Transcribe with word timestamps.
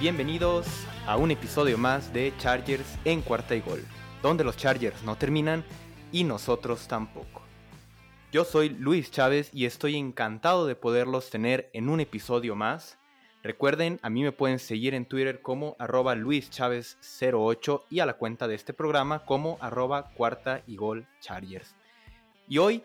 Bienvenidos 0.00 0.68
a 1.08 1.16
un 1.16 1.32
episodio 1.32 1.76
más 1.76 2.12
de 2.12 2.32
Chargers 2.38 2.86
en 3.04 3.20
cuarta 3.20 3.56
y 3.56 3.60
gol, 3.60 3.84
donde 4.22 4.44
los 4.44 4.56
Chargers 4.56 5.02
no 5.02 5.16
terminan 5.16 5.64
y 6.12 6.22
nosotros 6.22 6.86
tampoco. 6.86 7.42
Yo 8.30 8.44
soy 8.44 8.68
Luis 8.68 9.10
Chávez 9.10 9.50
y 9.52 9.64
estoy 9.64 9.96
encantado 9.96 10.68
de 10.68 10.76
poderlos 10.76 11.30
tener 11.30 11.68
en 11.72 11.88
un 11.88 11.98
episodio 11.98 12.54
más. 12.54 12.96
Recuerden, 13.42 13.98
a 14.02 14.08
mí 14.08 14.22
me 14.22 14.30
pueden 14.30 14.60
seguir 14.60 14.94
en 14.94 15.04
Twitter 15.04 15.42
como 15.42 15.74
arroba 15.80 16.14
luischavez08 16.14 17.82
y 17.90 17.98
a 17.98 18.06
la 18.06 18.14
cuenta 18.14 18.46
de 18.46 18.54
este 18.54 18.72
programa 18.72 19.24
como 19.24 19.58
arroba 19.60 20.12
cuarta 20.14 20.62
y 20.68 20.76
gol 20.76 21.08
Chargers. 21.20 21.74
Y 22.46 22.58
hoy 22.58 22.84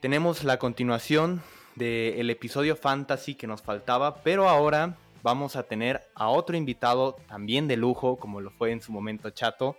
tenemos 0.00 0.44
la 0.44 0.58
continuación 0.58 1.42
del 1.76 2.28
episodio 2.28 2.76
fantasy 2.76 3.36
que 3.36 3.46
nos 3.46 3.62
faltaba, 3.62 4.16
pero 4.16 4.50
ahora 4.50 4.98
vamos 5.22 5.56
a 5.56 5.62
tener 5.64 6.02
a 6.14 6.28
otro 6.28 6.56
invitado 6.56 7.16
también 7.28 7.68
de 7.68 7.76
lujo, 7.76 8.16
como 8.16 8.40
lo 8.40 8.50
fue 8.50 8.72
en 8.72 8.80
su 8.80 8.92
momento 8.92 9.30
Chato, 9.30 9.76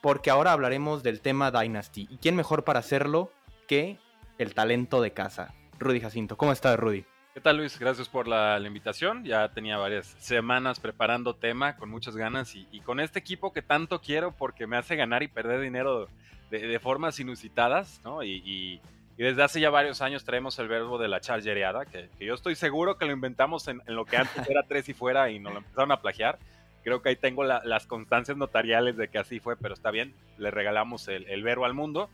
porque 0.00 0.30
ahora 0.30 0.52
hablaremos 0.52 1.02
del 1.02 1.20
tema 1.20 1.50
Dynasty. 1.50 2.06
¿Y 2.10 2.16
quién 2.16 2.36
mejor 2.36 2.64
para 2.64 2.78
hacerlo 2.78 3.30
que 3.66 3.98
el 4.38 4.54
talento 4.54 5.02
de 5.02 5.12
casa? 5.12 5.54
Rudy 5.78 6.00
Jacinto. 6.00 6.36
¿Cómo 6.36 6.52
estás, 6.52 6.78
Rudy? 6.78 7.04
¿Qué 7.34 7.40
tal, 7.40 7.58
Luis? 7.58 7.78
Gracias 7.78 8.08
por 8.08 8.26
la, 8.26 8.58
invitación. 8.58 9.24
Ya 9.24 9.48
tenía 9.50 9.78
varias 9.78 10.16
semanas 10.18 10.80
preparando 10.80 11.34
tema 11.34 11.76
con 11.76 11.88
muchas 11.88 12.16
ganas 12.16 12.54
y, 12.54 12.80
con 12.80 13.00
este 13.00 13.18
equipo 13.18 13.52
que 13.52 13.62
tanto 13.62 14.00
quiero 14.00 14.32
porque 14.32 14.66
me 14.66 14.76
hace 14.76 14.96
ganar 14.96 15.22
y 15.22 15.28
perder 15.28 15.60
dinero 15.60 16.08
de, 16.50 16.78
formas 16.80 17.20
inusitadas, 17.20 18.00
¿no? 18.04 18.24
y 18.24 18.42
y 18.44 18.80
desde 19.22 19.42
hace 19.42 19.60
ya 19.60 19.70
varios 19.70 20.00
años 20.00 20.24
traemos 20.24 20.58
el 20.58 20.68
verbo 20.68 20.96
de 20.98 21.08
la 21.08 21.20
chargereada, 21.20 21.84
que, 21.84 22.08
que 22.18 22.24
yo 22.24 22.34
estoy 22.34 22.54
seguro 22.54 22.96
que 22.96 23.04
lo 23.04 23.12
inventamos 23.12 23.68
en, 23.68 23.82
lo 23.86 24.06
que 24.06 24.16
antes 24.16 24.48
era 24.48 24.62
tres 24.62 24.88
y 24.88 24.94
fuera 24.94 25.30
y 25.30 25.38
nos 25.38 25.52
lo 25.52 25.58
empezaron 25.58 25.92
a 25.92 26.00
plagiar. 26.00 26.38
Creo 26.82 27.02
que 27.02 27.10
ahí 27.10 27.16
tengo 27.16 27.44
las 27.44 27.86
constancias 27.86 28.38
notariales 28.38 28.96
de 28.96 29.08
que 29.08 29.18
así 29.18 29.38
fue, 29.38 29.56
pero 29.56 29.74
está 29.74 29.90
bien, 29.90 30.14
le 30.38 30.50
regalamos 30.50 31.08
el, 31.08 31.28
el 31.28 31.42
verbo 31.42 31.66
al 31.66 31.74
mundo. 31.74 32.08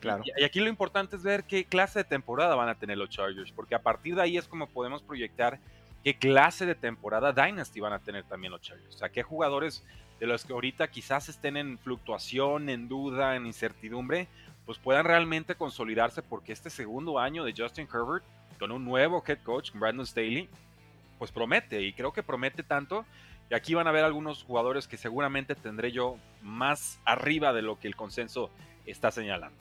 Claro. 0.00 0.22
Y, 0.24 0.44
aquí 0.44 0.60
lo 0.60 0.68
importante 0.68 1.16
es 1.16 1.22
ver 1.22 1.44
qué 1.44 1.64
clase 1.64 2.00
de 2.00 2.04
temporada 2.04 2.54
van 2.54 2.68
a 2.68 2.74
tener 2.74 2.98
los 2.98 3.08
Chargers, 3.08 3.52
porque 3.52 3.74
a 3.74 3.82
partir 3.82 4.14
de 4.16 4.22
ahí 4.22 4.36
es 4.36 4.46
como 4.46 4.66
podemos 4.66 5.02
proyectar 5.02 5.58
qué 6.04 6.16
clase 6.16 6.66
de 6.66 6.74
temporada 6.74 7.32
Dynasty 7.32 7.80
van 7.80 7.92
a 7.92 7.98
tener 7.98 8.24
también 8.24 8.52
los 8.52 8.60
Chargers. 8.60 8.94
O 8.94 8.98
sea, 8.98 9.08
qué 9.08 9.22
jugadores 9.22 9.84
de 10.18 10.26
los 10.26 10.44
que 10.44 10.52
ahorita 10.52 10.88
quizás 10.88 11.30
estén 11.30 11.56
en 11.56 11.78
fluctuación, 11.78 12.68
en 12.68 12.88
duda, 12.88 13.36
en 13.36 13.46
incertidumbre, 13.46 14.28
pues 14.70 14.78
puedan 14.78 15.04
realmente 15.04 15.56
consolidarse 15.56 16.22
porque 16.22 16.52
este 16.52 16.70
segundo 16.70 17.18
año 17.18 17.42
de 17.42 17.52
Justin 17.56 17.88
Herbert 17.92 18.24
con 18.56 18.70
un 18.70 18.84
nuevo 18.84 19.20
head 19.26 19.40
coach, 19.42 19.72
Brandon 19.74 20.06
Staley, 20.06 20.48
pues 21.18 21.32
promete 21.32 21.82
y 21.82 21.92
creo 21.92 22.12
que 22.12 22.22
promete 22.22 22.62
tanto. 22.62 23.04
Y 23.50 23.54
aquí 23.54 23.74
van 23.74 23.88
a 23.88 23.90
ver 23.90 24.04
algunos 24.04 24.44
jugadores 24.44 24.86
que 24.86 24.96
seguramente 24.96 25.56
tendré 25.56 25.90
yo 25.90 26.18
más 26.40 27.00
arriba 27.04 27.52
de 27.52 27.62
lo 27.62 27.80
que 27.80 27.88
el 27.88 27.96
consenso 27.96 28.48
está 28.86 29.10
señalando. 29.10 29.58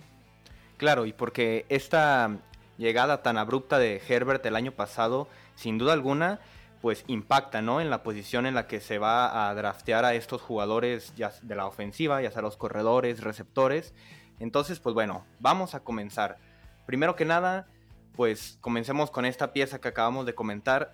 Claro, 0.77 1.07
y 1.07 1.13
porque 1.13 1.65
esta 1.69 2.37
llegada 2.77 3.23
tan 3.23 3.39
abrupta 3.39 3.79
de 3.79 3.99
Herbert 4.07 4.45
el 4.45 4.55
año 4.55 4.73
pasado, 4.73 5.27
sin 5.55 5.79
duda 5.79 5.93
alguna, 5.93 6.39
pues 6.83 7.03
impacta, 7.07 7.63
¿no? 7.63 7.81
En 7.81 7.89
la 7.89 8.03
posición 8.03 8.45
en 8.45 8.53
la 8.53 8.67
que 8.67 8.79
se 8.79 8.99
va 8.99 9.49
a 9.49 9.55
draftear 9.55 10.05
a 10.05 10.13
estos 10.13 10.39
jugadores 10.43 11.15
ya 11.15 11.31
de 11.41 11.55
la 11.55 11.65
ofensiva, 11.65 12.21
ya 12.21 12.29
sea 12.29 12.43
los 12.43 12.57
corredores, 12.57 13.21
receptores, 13.21 13.95
entonces, 14.39 14.79
pues 14.79 14.93
bueno, 14.93 15.25
vamos 15.39 15.75
a 15.75 15.81
comenzar. 15.81 16.37
Primero 16.85 17.15
que 17.15 17.25
nada, 17.25 17.67
pues 18.13 18.57
comencemos 18.61 19.11
con 19.11 19.25
esta 19.25 19.53
pieza 19.53 19.79
que 19.79 19.87
acabamos 19.87 20.25
de 20.25 20.35
comentar. 20.35 20.93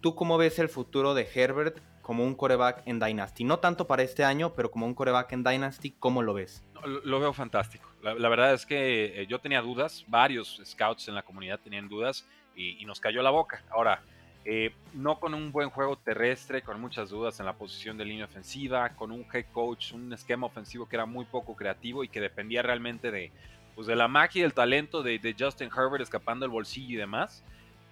¿Tú 0.00 0.14
cómo 0.14 0.38
ves 0.38 0.58
el 0.58 0.68
futuro 0.68 1.14
de 1.14 1.28
Herbert 1.34 1.78
como 2.02 2.24
un 2.24 2.34
coreback 2.34 2.82
en 2.86 2.98
Dynasty? 2.98 3.44
No 3.44 3.58
tanto 3.58 3.86
para 3.86 4.02
este 4.02 4.24
año, 4.24 4.54
pero 4.54 4.70
como 4.70 4.86
un 4.86 4.94
coreback 4.94 5.32
en 5.32 5.44
Dynasty, 5.44 5.92
¿cómo 5.92 6.22
lo 6.22 6.34
ves? 6.34 6.64
Lo, 7.04 7.18
veo 7.18 7.32
fantástico. 7.32 7.88
La, 8.02 8.28
verdad 8.28 8.54
es 8.54 8.66
que 8.66 9.22
eh, 9.22 9.26
yo 9.26 9.40
tenía 9.40 9.60
dudas, 9.62 10.04
varios 10.06 10.60
scouts 10.64 11.08
en 11.08 11.14
la 11.14 11.22
comunidad 11.22 11.58
tenían 11.58 11.88
dudas 11.88 12.26
y, 12.54 12.80
y 12.80 12.84
nos 12.84 13.00
cayó 13.00 13.22
la 13.22 13.30
boca. 13.30 13.64
Ahora, 13.70 14.02
eh, 14.48 14.72
no 14.94 15.18
con 15.18 15.34
un 15.34 15.50
buen 15.50 15.70
juego 15.70 15.96
terrestre, 15.96 16.62
con 16.62 16.80
muchas 16.80 17.10
dudas 17.10 17.40
en 17.40 17.46
la 17.46 17.54
posición 17.54 17.98
de 17.98 18.04
línea 18.04 18.26
ofensiva, 18.26 18.90
con 18.90 19.10
un 19.10 19.26
head 19.32 19.46
coach, 19.50 19.92
un 19.92 20.12
esquema 20.12 20.46
ofensivo 20.46 20.88
que 20.88 20.94
era 20.94 21.04
muy 21.04 21.24
poco 21.24 21.56
creativo 21.56 22.04
y 22.04 22.08
que 22.08 22.20
dependía 22.20 22.62
realmente 22.62 23.10
de, 23.10 23.32
pues 23.74 23.88
de 23.88 23.96
la 23.96 24.06
magia 24.06 24.38
y 24.38 24.42
del 24.42 24.54
talento 24.54 25.02
de, 25.02 25.34
Justin 25.36 25.68
Herbert 25.76 26.00
escapando 26.00 26.46
el 26.46 26.52
bolsillo 26.52 26.94
y 26.94 26.96
demás, 26.96 27.42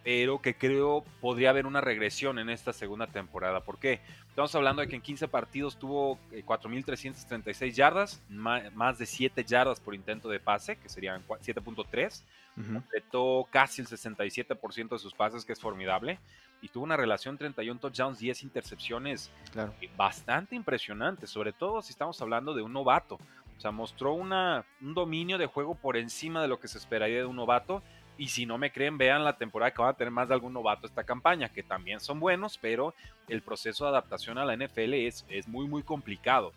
pero 0.04 0.40
que 0.40 0.54
creo 0.54 1.02
podría 1.20 1.50
haber 1.50 1.66
una 1.66 1.80
regresión 1.80 2.38
en 2.38 2.50
esta 2.50 2.72
segunda 2.72 3.06
temporada. 3.06 3.60
¿Por 3.60 3.78
qué? 3.78 4.00
Estamos 4.28 4.54
hablando 4.54 4.82
de 4.82 4.88
que 4.88 4.96
en 4.96 5.02
15 5.02 5.28
partidos 5.28 5.78
tuvo 5.78 6.18
4.336 6.30 7.62
eh, 7.62 7.72
yardas, 7.72 8.22
más 8.28 8.98
de 8.98 9.06
7 9.06 9.44
yardas 9.44 9.80
por 9.80 9.94
intento 9.94 10.28
de 10.28 10.38
pase, 10.38 10.76
que 10.76 10.88
serían 10.88 11.26
7.3. 11.26 12.22
Completó 12.54 13.48
casi 13.50 13.80
el 13.80 13.88
67% 13.88 14.88
de 14.90 14.98
sus 14.98 15.12
pases, 15.12 15.44
que 15.44 15.54
es 15.54 15.60
formidable 15.60 16.20
y 16.64 16.68
tuvo 16.68 16.84
una 16.84 16.96
relación 16.96 17.36
31 17.36 17.78
touchdowns, 17.78 18.18
10 18.18 18.42
intercepciones 18.42 19.30
eh, 19.54 19.90
bastante 19.98 20.56
impresionante, 20.56 21.26
sobre 21.26 21.52
todo 21.52 21.82
si 21.82 21.90
estamos 21.90 22.20
hablando 22.22 22.54
de 22.54 22.62
un 22.62 22.72
novato. 22.72 23.18
O 23.56 23.60
sea, 23.60 23.70
mostró 23.70 24.14
una, 24.14 24.64
un 24.80 24.94
dominio 24.94 25.36
de 25.36 25.44
juego 25.44 25.74
por 25.74 25.98
encima 25.98 26.40
de 26.40 26.48
lo 26.48 26.58
que 26.58 26.68
se 26.68 26.78
esperaría 26.78 27.18
de 27.18 27.26
un 27.26 27.36
novato. 27.36 27.82
Y 28.16 28.28
si 28.28 28.46
no 28.46 28.58
me 28.58 28.70
creen, 28.70 28.96
vean 28.96 29.24
la 29.24 29.36
temporada 29.36 29.72
que 29.72 29.82
van 29.82 29.90
a 29.90 29.96
tener 29.96 30.12
más 30.12 30.28
de 30.28 30.34
algún 30.34 30.52
novato 30.52 30.86
esta 30.86 31.04
campaña, 31.04 31.48
que 31.48 31.62
también 31.62 32.00
son 32.00 32.20
buenos, 32.20 32.58
pero 32.58 32.94
el 33.28 33.42
proceso 33.42 33.84
de 33.84 33.90
adaptación 33.90 34.38
a 34.38 34.44
la 34.44 34.56
NFL 34.56 34.94
es, 34.94 35.24
es 35.28 35.48
muy, 35.48 35.66
muy 35.66 35.82
complicado. 35.82 36.52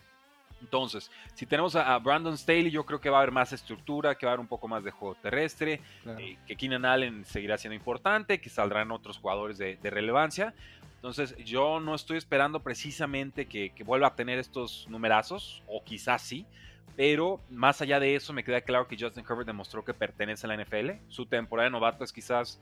Entonces, 0.62 1.12
si 1.36 1.46
tenemos 1.46 1.76
a, 1.76 1.98
Brandon 2.00 2.38
Staley, 2.38 2.72
yo 2.72 2.86
creo 2.86 3.00
que 3.00 3.10
va 3.10 3.18
a 3.18 3.22
haber 3.22 3.32
más 3.32 3.54
estructura, 3.54 4.16
que 4.16 4.26
va 4.26 4.32
a 4.32 4.34
haber 4.34 4.42
un 4.42 4.48
poco 4.48 4.68
más 4.68 4.84
de 4.84 4.92
juego 4.92 5.16
terrestre, 5.16 5.82
eh, 6.06 6.38
que 6.48 6.56
Keenan 6.56 6.86
Allen 6.86 7.26
seguirá 7.26 7.58
siendo 7.58 7.76
importante, 7.76 8.40
que 8.40 8.50
saldrán 8.50 8.92
otros 8.92 9.18
jugadores 9.18 9.58
de, 9.58 9.78
relevancia. 9.84 10.54
Entonces, 10.96 11.36
yo 11.38 11.80
no 11.80 11.96
estoy 11.96 12.18
esperando 12.18 12.62
precisamente 12.62 13.46
que, 13.46 13.72
vuelva 13.86 14.08
a 14.08 14.16
tener 14.16 14.40
estos 14.40 14.88
numerazos, 14.90 15.64
o 15.68 15.84
quizás 15.84 16.22
sí, 16.22 16.46
pero 16.96 17.40
más 17.50 17.82
allá 17.82 18.00
de 18.00 18.16
eso, 18.16 18.34
me 18.34 18.44
queda 18.44 18.62
claro 18.62 18.88
que 18.88 18.98
Justin 19.00 19.24
Herbert 19.24 19.46
demostró 19.46 19.86
que 19.86 19.94
pertenece 19.94 20.48
a 20.48 20.50
la 20.50 20.64
NFL. 20.64 20.92
Su 21.10 21.26
temporada 21.26 21.66
de 21.66 21.72
novato 21.72 22.04
es 22.04 22.12
quizás 22.12 22.60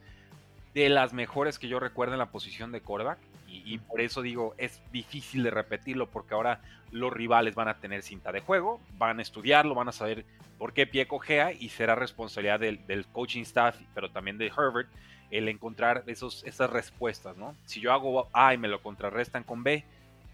de 0.74 0.90
las 0.90 1.14
mejores 1.14 1.58
que 1.58 1.68
yo 1.68 1.80
recuerdo 1.80 2.12
en 2.12 2.18
la 2.18 2.26
posición 2.26 2.70
de 2.70 2.82
quarterback. 2.82 3.18
Y, 3.48 3.78
por 3.78 4.02
eso 4.02 4.20
digo, 4.20 4.54
es 4.58 4.82
difícil 4.92 5.42
de 5.42 5.50
repetirlo 5.50 6.06
porque 6.06 6.34
ahora 6.34 6.60
los 6.90 7.10
rivales 7.10 7.54
van 7.54 7.68
a 7.68 7.78
tener 7.78 8.02
cinta 8.02 8.30
de 8.30 8.40
juego, 8.40 8.80
van 8.98 9.18
a 9.18 9.22
estudiarlo, 9.22 9.74
van 9.74 9.88
a 9.88 9.92
saber 9.92 10.26
por 10.58 10.74
qué 10.74 10.86
pie 10.86 11.06
cojea 11.06 11.52
y 11.52 11.70
será 11.70 11.94
responsabilidad 11.94 12.60
del, 12.60 13.06
coaching 13.12 13.42
staff, 13.42 13.78
pero 13.94 14.10
también 14.10 14.36
de 14.36 14.48
Herbert, 14.48 14.88
el 15.30 15.48
encontrar 15.48 16.04
esos, 16.06 16.44
esas 16.44 16.68
respuestas, 16.68 17.38
¿no? 17.38 17.56
Si 17.64 17.80
yo 17.80 17.92
hago 17.92 18.28
A 18.34 18.52
y 18.52 18.58
me 18.58 18.68
lo 18.68 18.82
contrarrestan 18.82 19.42
con 19.42 19.62
B, 19.62 19.84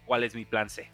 ¿cuál 0.05 0.25
es 0.25 0.35
mi 0.35 0.43
plan 0.43 0.69
C? 0.69 0.89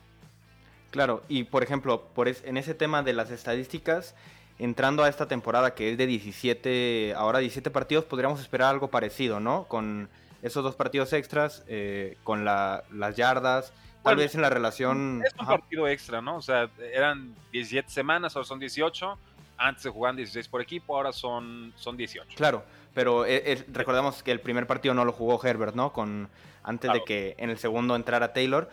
Claro, 0.91 1.23
y 1.27 1.43
por 1.43 1.63
ejemplo, 1.63 2.03
por 2.15 2.27
en 2.27 2.57
ese 2.57 2.73
tema 2.73 3.03
de 3.03 3.13
las 3.13 3.31
estadísticas, 3.31 4.15
entrando 4.57 5.03
a 5.03 5.09
esta 5.09 5.27
temporada 5.27 5.73
que 5.75 5.91
es 5.91 5.97
de 5.97 6.07
17, 6.07 7.13
ahora 7.15 7.39
17 7.39 7.69
partidos, 7.71 8.05
podríamos 8.05 8.41
esperar 8.41 8.69
algo 8.69 8.89
parecido, 8.89 9.39
¿no? 9.39 9.65
Con 9.65 10.09
esos 10.41 10.63
dos 10.63 10.75
partidos 10.75 11.13
extras, 11.13 11.63
eh, 11.67 12.17
con 12.23 12.45
las 12.45 13.15
yardas, 13.15 13.73
tal 14.03 14.15
vez 14.17 14.35
en 14.35 14.41
la 14.41 14.49
relación... 14.49 15.21
Es 15.25 15.33
un 15.39 15.45
partido 15.45 15.87
extra, 15.87 16.21
¿no? 16.21 16.37
O 16.37 16.41
sea, 16.41 16.69
eran 16.93 17.35
17 17.51 17.89
semanas, 17.89 18.35
ahora 18.35 18.47
son 18.47 18.59
18. 18.59 19.17
Antes 19.57 19.83
se 19.83 19.89
jugaban 19.89 20.15
16 20.15 20.47
por 20.47 20.61
equipo, 20.61 20.95
ahora 20.95 21.11
son, 21.11 21.73
son 21.75 21.97
18. 21.97 22.35
Claro, 22.35 22.63
pero 22.93 23.25
eh, 23.25 23.65
recordemos 23.71 24.23
que 24.23 24.31
el 24.31 24.39
primer 24.39 24.67
partido 24.67 24.93
no 24.93 25.03
lo 25.05 25.11
jugó 25.11 25.41
Herbert, 25.43 25.75
¿no? 25.75 25.91
Con, 25.91 26.29
antes 26.63 26.91
de 26.93 27.03
que 27.03 27.35
en 27.37 27.49
el 27.49 27.57
segundo 27.57 27.95
entrara 27.95 28.33
Taylor. 28.33 28.69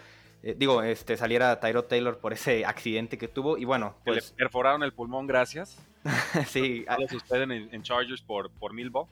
Eh, 0.47 0.55
digo, 0.57 0.81
este, 0.81 1.17
saliera 1.17 1.59
Tyro 1.59 1.87
Taylor 1.87 2.19
por 2.19 2.33
ese 2.33 2.65
accidente 2.65 3.19
que 3.19 3.27
tuvo. 3.27 3.59
Y 3.59 3.65
bueno, 3.65 3.97
pues. 4.05 4.31
Le 4.31 4.45
perforaron 4.45 4.85
el 4.85 4.93
pulmón, 4.93 5.27
gracias. 5.27 5.77
sí. 6.47 6.87
Todos 6.87 7.13
ustedes 7.15 7.51
en, 7.51 7.83
Chargers 7.83 8.23
por, 8.23 8.53
por 8.53 8.73
Milbo. 8.73 9.09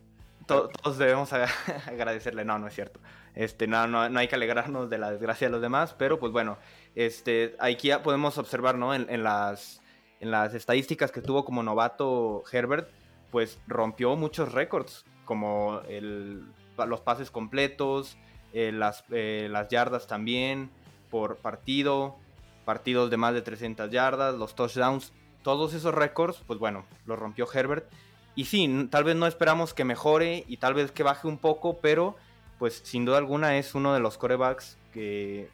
todos 0.47 0.97
debemos 0.97 1.33
agradecerle. 1.89 2.45
No, 2.45 2.61
no 2.61 2.69
es 2.69 2.75
cierto. 2.75 3.01
Este, 3.35 3.67
no, 3.67 3.89
no, 3.89 4.09
no, 4.09 4.21
hay 4.21 4.29
que 4.29 4.37
alegrarnos 4.37 4.89
de 4.89 4.99
la 4.99 5.11
desgracia 5.11 5.49
de 5.49 5.51
los 5.51 5.61
demás, 5.61 5.93
pero 5.99 6.21
pues 6.21 6.31
bueno, 6.31 6.57
este, 6.95 7.57
aquí 7.59 7.89
ya 7.89 8.05
podemos 8.05 8.39
observar, 8.39 8.79
¿no? 8.79 8.95
En, 8.95 9.25
las, 9.25 9.83
en 10.21 10.31
las 10.31 10.55
estadísticas 10.55 11.11
que 11.11 11.21
tuvo 11.21 11.45
como 11.45 11.65
novato 11.65 12.45
Herbert, 12.53 12.89
pues 13.33 13.59
rompió 13.67 14.15
muchos 14.15 14.53
récords, 14.53 15.05
como 15.25 15.81
el, 15.89 16.45
los 16.87 17.01
pases 17.01 17.33
completos, 17.33 18.17
eh, 18.53 18.71
las, 18.71 19.03
eh, 19.11 19.49
las 19.51 19.67
yardas 19.67 20.07
también 20.07 20.71
por 21.15 21.37
partido, 21.37 22.17
partidos 22.65 23.09
de 23.09 23.17
más 23.17 23.35
de 23.35 23.41
300 23.41 23.89
yardas, 23.89 24.35
los 24.35 24.57
touchdowns, 24.57 25.13
todos 25.45 25.73
esos 25.73 25.95
récords, 25.95 26.43
pues 26.45 26.59
bueno, 26.59 26.87
los 27.07 27.17
rompió 27.17 27.47
Herbert. 27.55 27.89
Y 28.35 28.47
sí, 28.47 28.89
tal 28.91 29.05
vez 29.05 29.15
no 29.15 29.29
esperamos 29.29 29.75
que 29.75 29.85
mejore 29.85 30.43
y 30.49 30.57
tal 30.57 30.75
vez 30.75 30.91
que 30.91 31.05
baje 31.05 31.29
un 31.29 31.39
poco, 31.39 31.79
pero 31.79 32.17
pues 32.59 32.83
sin 32.85 33.05
duda 33.05 33.19
alguna 33.19 33.59
es 33.59 33.77
uno 33.77 33.95
de 33.95 34.01
los 34.01 34.19
corebacks 34.19 34.77
que 34.93 35.49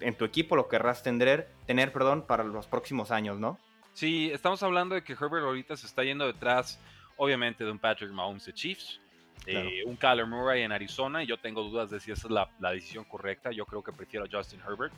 en 0.00 0.18
tu 0.18 0.26
equipo 0.26 0.54
lo 0.54 0.68
querrás 0.68 1.02
tener, 1.02 1.48
tener 1.64 1.94
perdón, 1.94 2.20
para 2.20 2.44
los 2.44 2.66
próximos 2.66 3.10
años, 3.10 3.38
¿no? 3.38 3.58
Sí, 3.94 4.30
estamos 4.30 4.62
hablando 4.62 4.96
de 4.96 5.02
que 5.02 5.14
Herbert 5.14 5.46
ahorita 5.46 5.78
se 5.78 5.86
está 5.86 6.04
yendo 6.04 6.26
detrás, 6.26 6.78
obviamente, 7.16 7.64
de 7.64 7.70
un 7.70 7.78
Patrick 7.78 8.10
Mahomes 8.10 8.44
de 8.44 8.52
Chiefs, 8.52 9.00
de 9.46 9.82
un 9.86 9.96
Kyler 9.96 10.26
Murray 10.26 10.62
en 10.62 10.72
Arizona, 10.72 11.22
y 11.22 11.26
yo 11.26 11.38
tengo 11.38 11.62
dudas 11.62 11.90
de 11.90 12.00
si 12.00 12.12
esa 12.12 12.28
es 12.28 12.32
la, 12.32 12.72
decisión 12.72 13.04
correcta. 13.04 13.50
Yo 13.50 13.66
creo 13.66 13.82
que 13.82 13.92
prefiero 13.92 14.26
a 14.26 14.28
Justin 14.30 14.60
Herbert. 14.60 14.92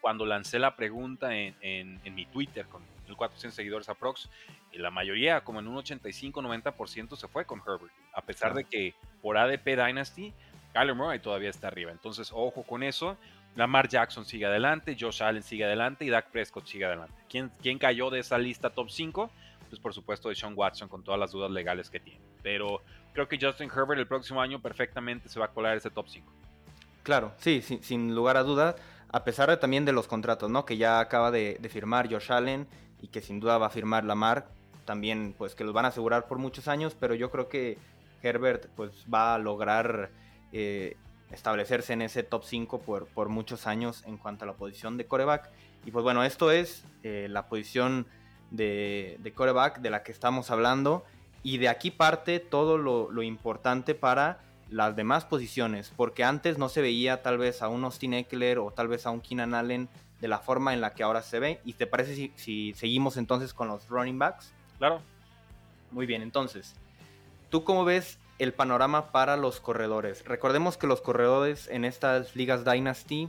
Cuando 0.00 0.26
lancé 0.26 0.58
la 0.58 0.74
pregunta 0.76 1.36
en, 1.36 1.54
en, 1.60 2.14
mi 2.14 2.26
Twitter 2.26 2.66
con 2.66 2.82
400 3.14 3.54
seguidores 3.54 3.88
aprox, 3.88 4.28
y 4.72 4.78
la 4.78 4.90
mayoría, 4.90 5.42
como 5.42 5.60
en 5.60 5.68
un 5.68 5.76
85-90%, 5.76 7.16
se 7.16 7.28
fue 7.28 7.44
con 7.44 7.60
Herbert, 7.60 7.92
a 8.14 8.22
pesar 8.22 8.54
de 8.54 8.64
que 8.64 8.94
por 9.20 9.36
ADP 9.36 9.66
Dynasty, 9.66 10.32
Kyler 10.72 10.94
Murray 10.94 11.18
todavía 11.18 11.50
está 11.50 11.68
arriba. 11.68 11.92
Entonces, 11.92 12.30
ojo 12.32 12.62
con 12.62 12.82
eso. 12.82 13.16
Lamar 13.54 13.88
Jackson 13.88 14.24
sigue 14.24 14.46
adelante, 14.46 14.96
Josh 14.98 15.22
Allen 15.22 15.42
sigue 15.42 15.64
adelante 15.64 16.04
y 16.04 16.08
Dak 16.08 16.30
Prescott 16.30 16.66
sigue 16.66 16.86
adelante. 16.86 17.14
¿Quién, 17.28 17.50
quién 17.60 17.78
cayó 17.78 18.08
de 18.08 18.20
esa 18.20 18.38
lista 18.38 18.70
top 18.70 18.88
5? 18.90 19.30
Pues 19.68 19.80
por 19.80 19.92
supuesto 19.92 20.28
de 20.28 20.34
Sean 20.34 20.54
Watson 20.56 20.88
con 20.88 21.02
todas 21.02 21.20
las 21.20 21.32
dudas 21.32 21.50
legales 21.50 21.90
que 21.90 22.00
tiene. 22.00 22.20
Pero 22.42 22.82
creo 23.12 23.28
que 23.28 23.38
Justin 23.40 23.70
Herbert 23.74 24.00
el 24.00 24.06
próximo 24.06 24.40
año 24.40 24.60
perfectamente 24.60 25.28
se 25.28 25.38
va 25.38 25.46
a 25.46 25.48
colar 25.48 25.76
ese 25.76 25.90
top 25.90 26.06
5. 26.08 26.32
Claro, 27.02 27.32
sí, 27.38 27.62
sin, 27.62 28.14
lugar 28.14 28.36
a 28.36 28.44
dudas, 28.44 28.76
a 29.10 29.24
pesar 29.24 29.50
de, 29.50 29.56
también 29.56 29.84
de 29.84 29.92
los 29.92 30.06
contratos, 30.06 30.50
¿no? 30.50 30.64
Que 30.64 30.76
ya 30.76 31.00
acaba 31.00 31.30
de, 31.30 31.58
firmar 31.70 32.10
Josh 32.10 32.30
Allen 32.32 32.66
y 33.00 33.08
que 33.08 33.20
sin 33.20 33.40
duda 33.40 33.58
va 33.58 33.66
a 33.66 33.70
firmar 33.70 34.04
Lamar, 34.04 34.46
también 34.84 35.34
pues 35.36 35.54
que 35.54 35.64
los 35.64 35.74
van 35.74 35.84
a 35.84 35.88
asegurar 35.88 36.26
por 36.26 36.38
muchos 36.38 36.68
años, 36.68 36.96
pero 36.98 37.14
yo 37.14 37.30
creo 37.30 37.48
que 37.48 37.76
Herbert 38.22 38.68
pues 38.76 39.04
va 39.12 39.34
a 39.34 39.38
lograr 39.38 40.10
eh, 40.52 40.96
establecerse 41.32 41.92
en 41.92 42.02
ese 42.02 42.22
top 42.22 42.44
5 42.44 42.80
por, 42.82 43.06
por, 43.08 43.28
muchos 43.28 43.66
años 43.66 44.04
en 44.06 44.16
cuanto 44.16 44.44
a 44.44 44.46
la 44.46 44.54
posición 44.54 44.96
de 44.96 45.06
coreback. 45.06 45.50
Y 45.84 45.90
pues 45.90 46.04
bueno, 46.04 46.22
esto 46.22 46.52
es 46.52 46.84
eh, 47.02 47.26
la 47.28 47.48
posición 47.48 48.06
de, 48.52 49.16
de, 49.20 49.32
coreback 49.32 49.80
de 49.80 49.90
la 49.90 50.04
que 50.04 50.12
estamos 50.12 50.50
hablando. 50.52 51.04
Y 51.42 51.58
de 51.58 51.68
aquí 51.68 51.90
parte 51.90 52.40
todo 52.40 52.78
lo, 52.78 53.22
importante 53.22 53.94
para 53.94 54.40
las 54.70 54.96
demás 54.96 55.24
posiciones, 55.24 55.92
porque 55.96 56.24
antes 56.24 56.56
no 56.56 56.68
se 56.68 56.80
veía 56.80 57.22
tal 57.22 57.38
vez 57.38 57.62
a 57.62 57.68
un 57.68 57.84
Austin 57.84 58.14
Eckler 58.14 58.58
o 58.58 58.70
tal 58.70 58.88
vez 58.88 59.06
a 59.06 59.10
un 59.10 59.20
Keenan 59.20 59.54
Allen 59.54 59.88
de 60.20 60.28
la 60.28 60.38
forma 60.38 60.72
en 60.72 60.80
la 60.80 60.94
que 60.94 61.02
ahora 61.02 61.22
se 61.22 61.40
ve. 61.40 61.60
¿Y 61.64 61.74
te 61.74 61.86
parece 61.86 62.14
si, 62.14 62.32
si 62.36 62.72
seguimos 62.74 63.16
entonces 63.16 63.52
con 63.52 63.68
los 63.68 63.88
running 63.88 64.18
backs? 64.18 64.52
Claro. 64.78 65.02
Muy 65.90 66.06
bien, 66.06 66.22
entonces, 66.22 66.74
¿tú 67.50 67.64
cómo 67.64 67.84
ves 67.84 68.18
el 68.42 68.52
panorama 68.52 69.12
para 69.12 69.36
los 69.36 69.60
corredores. 69.60 70.24
Recordemos 70.24 70.76
que 70.76 70.88
los 70.88 71.00
corredores 71.00 71.68
en 71.68 71.84
estas 71.84 72.34
ligas 72.34 72.64
Dynasty 72.64 73.28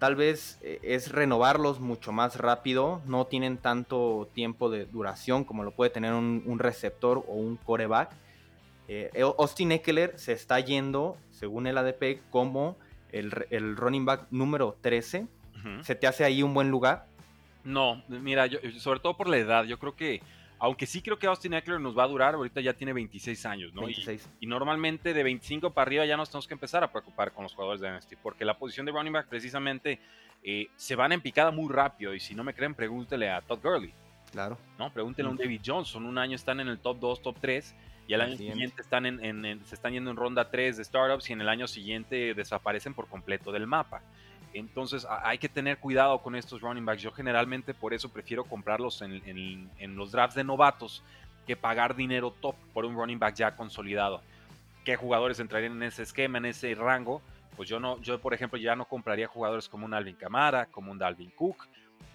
tal 0.00 0.16
vez 0.16 0.58
eh, 0.62 0.80
es 0.82 1.12
renovarlos 1.12 1.78
mucho 1.78 2.10
más 2.10 2.36
rápido, 2.36 3.02
no 3.04 3.26
tienen 3.26 3.58
tanto 3.58 4.28
tiempo 4.34 4.70
de 4.70 4.86
duración 4.86 5.44
como 5.44 5.62
lo 5.62 5.72
puede 5.72 5.90
tener 5.90 6.14
un, 6.14 6.58
receptor 6.58 7.18
o 7.28 7.34
un 7.34 7.56
coreback. 7.56 8.10
Eh, 8.88 9.10
Austin 9.38 9.70
Eckler 9.70 10.18
se 10.18 10.32
está 10.32 10.58
yendo, 10.58 11.16
según 11.30 11.66
el 11.66 11.76
ADP, 11.78 12.22
como 12.30 12.76
el, 13.12 13.30
running 13.76 14.06
back 14.06 14.26
número 14.30 14.76
13. 14.80 15.28
¿Se 15.82 15.94
te 15.94 16.06
hace 16.06 16.24
ahí 16.24 16.42
un 16.42 16.54
buen 16.54 16.70
lugar? 16.70 17.06
No, 17.62 18.02
mira, 18.08 18.48
sobre 18.78 19.00
todo 19.00 19.18
por 19.18 19.28
la 19.28 19.36
edad, 19.36 19.64
yo 19.64 19.78
creo 19.78 19.94
que 19.94 20.22
aunque 20.60 20.86
sí 20.86 21.00
creo 21.00 21.18
que 21.18 21.26
Austin 21.26 21.54
Eckler 21.54 21.80
nos 21.80 21.96
va 21.96 22.04
a 22.04 22.06
durar, 22.08 22.34
ahorita 22.34 22.60
ya 22.60 22.74
tiene 22.74 22.92
26 22.92 23.46
años, 23.46 23.72
¿no? 23.72 23.88
Y, 23.88 24.46
normalmente 24.46 25.14
de 25.14 25.22
25 25.22 25.72
para 25.72 25.88
arriba 25.88 26.04
ya 26.04 26.18
nos 26.18 26.28
tenemos 26.28 26.46
que 26.46 26.54
empezar 26.54 26.84
a 26.84 26.92
preocupar 26.92 27.32
con 27.32 27.44
los 27.44 27.54
jugadores 27.54 27.80
de 27.80 27.88
Dynasty, 27.88 28.16
porque 28.16 28.44
la 28.44 28.58
posición 28.58 28.84
de 28.84 28.92
running 28.92 29.12
back 29.12 29.26
precisamente 29.26 29.98
eh, 30.42 30.68
se 30.76 30.94
van 30.96 31.12
en 31.12 31.22
picada 31.22 31.50
muy 31.50 31.72
rápido. 31.72 32.14
Y 32.14 32.20
si 32.20 32.34
no 32.34 32.44
me 32.44 32.52
creen, 32.52 32.74
pregúntele 32.74 33.30
a 33.30 33.40
Todd 33.40 33.60
Gurley. 33.62 33.94
Claro. 34.32 34.58
¿no? 34.78 34.92
Pregúntele 34.92 35.28
a 35.28 35.30
un 35.30 35.38
David 35.38 35.62
Johnson. 35.64 36.04
Un 36.04 36.18
año 36.18 36.36
están 36.36 36.60
en 36.60 36.68
el 36.68 36.78
top 36.78 37.00
2, 37.00 37.22
top 37.22 37.36
3. 37.40 37.74
Y 38.06 38.14
al 38.14 38.22
año 38.22 38.36
siguiente 38.36 38.82
están 38.82 39.06
en, 39.06 39.64
se 39.64 39.74
están 39.74 39.92
yendo 39.92 40.10
en 40.10 40.16
ronda 40.16 40.50
3 40.50 40.76
de 40.76 40.84
startups 40.84 41.30
y 41.30 41.32
en 41.32 41.40
el 41.40 41.48
año 41.48 41.68
siguiente 41.68 42.34
desaparecen 42.34 42.92
por 42.92 43.08
completo 43.08 43.52
del 43.52 43.66
mapa. 43.66 44.02
Entonces 44.52 45.06
hay 45.22 45.38
que 45.38 45.48
tener 45.48 45.78
cuidado 45.78 46.18
con 46.20 46.34
estos 46.34 46.60
running 46.60 46.84
backs. 46.84 47.02
Yo 47.02 47.12
generalmente 47.12 47.74
por 47.74 47.94
eso 47.94 48.08
prefiero 48.08 48.44
comprarlos 48.44 49.02
en, 49.02 49.96
los 49.96 50.12
drafts 50.12 50.34
de 50.34 50.44
novatos 50.44 51.02
que 51.46 51.56
pagar 51.56 51.94
dinero 51.94 52.32
top 52.40 52.56
por 52.72 52.84
un 52.84 52.94
running 52.94 53.18
back 53.18 53.34
ya 53.34 53.56
consolidado. 53.56 54.22
¿Qué 54.84 54.96
jugadores 54.96 55.38
entrarían 55.40 55.72
en 55.72 55.84
ese 55.84 56.02
esquema, 56.02 56.38
en 56.38 56.46
ese 56.46 56.74
rango? 56.74 57.22
Pues 57.56 57.68
yo 57.68 57.78
no, 57.78 58.00
yo 58.00 58.20
por 58.20 58.34
ejemplo 58.34 58.58
ya 58.58 58.74
no 58.74 58.86
compraría 58.86 59.28
jugadores 59.28 59.68
como 59.68 59.84
un 59.84 59.94
Alvin 59.94 60.16
Kamara, 60.16 60.66
como 60.66 60.90
un 60.90 60.98
Dalvin 60.98 61.30
Cook, 61.30 61.68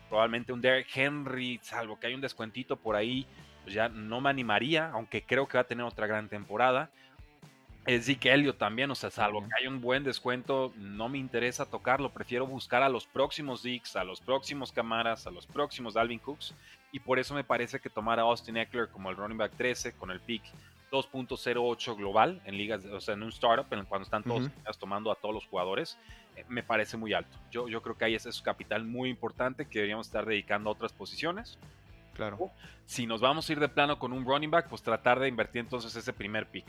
probablemente 0.10 0.52
un 0.52 0.62
Derek 0.62 0.88
Henry, 0.94 1.60
salvo 1.62 2.00
que 2.00 2.08
hay 2.08 2.16
un 2.16 2.22
descuentito 2.22 2.76
por 2.76 2.96
ahí, 2.96 3.28
pues 3.64 3.76
ya 3.76 3.88
no 3.90 4.22
me 4.22 4.30
animaría, 4.30 4.90
aunque 4.92 5.24
creo 5.24 5.48
que 5.48 5.58
va 5.58 5.62
a 5.62 5.68
tener 5.68 5.86
otra 5.86 6.08
gran 6.08 6.28
temporada 6.28 6.90
Zeke 7.86 8.34
Elliott 8.34 8.58
también, 8.58 8.90
o 8.90 8.96
sea, 8.96 9.12
salvo 9.12 9.42
que 9.42 9.50
hay 9.60 9.68
un 9.68 9.80
buen 9.80 10.04
descuento, 10.04 10.74
no 10.76 11.08
me 11.08 11.20
interesa 11.20 11.66
tocarlo, 11.66 12.12
prefiero 12.12 12.48
buscar 12.48 12.82
a 12.82 12.90
los 12.90 13.06
próximos 13.06 13.62
Zeeks, 13.62 13.96
a 13.96 14.04
los 14.04 14.20
próximos 14.22 14.72
Camaras, 14.72 15.28
a 15.28 15.32
los 15.32 15.46
próximos 15.46 15.94
Dalvin 15.94 16.18
Cooks, 16.18 16.56
y 16.92 17.00
por 17.00 17.20
eso 17.20 17.36
me 17.36 17.44
parece 17.44 17.80
que 17.80 17.90
tomar 17.90 18.20
a 18.20 18.24
Austin 18.24 18.58
Eckler 18.58 18.90
como 18.90 19.12
el 19.12 19.16
running 19.16 19.38
back 19.38 19.52
13 19.56 19.94
con 19.94 20.10
el 20.10 20.20
pick 20.20 20.42
2.08 20.92 21.96
global 21.96 22.42
en 22.46 22.58
ligas, 22.58 22.84
o 22.86 23.00
sea, 23.00 23.14
en 23.14 23.22
un 23.22 23.30
startup, 23.30 23.72
en 23.72 23.86
cuando 23.86 24.06
están 24.06 24.24
todos 24.24 24.50
tomando 24.80 25.12
a 25.12 25.16
todos 25.16 25.36
los 25.36 25.46
jugadores, 25.46 25.98
eh, 26.36 26.44
me 26.48 26.64
parece 26.64 26.98
muy 26.98 27.14
alto. 27.14 27.38
Yo, 27.52 27.68
yo 27.68 27.82
creo 27.84 27.98
que 27.98 28.06
ahí 28.06 28.16
ese 28.16 28.30
es 28.30 28.42
capital 28.42 28.84
muy 28.84 29.10
importante 29.10 29.66
que 29.66 29.80
deberíamos 29.80 30.08
estar 30.08 30.26
dedicando 30.26 30.70
a 30.70 30.74
otras 30.74 30.94
posiciones. 30.94 31.60
Claro. 32.14 32.50
Si 32.86 33.06
nos 33.06 33.22
vamos 33.22 33.48
a 33.48 33.52
ir 33.52 33.60
de 33.60 33.68
plano 33.68 34.00
con 34.00 34.14
un 34.14 34.26
running 34.26 34.50
back, 34.50 34.70
pues 34.70 34.82
tratar 34.82 35.20
de 35.20 35.28
invertir 35.28 35.60
entonces 35.60 35.96
ese 35.96 36.14
primer 36.14 36.48
pick 36.48 36.66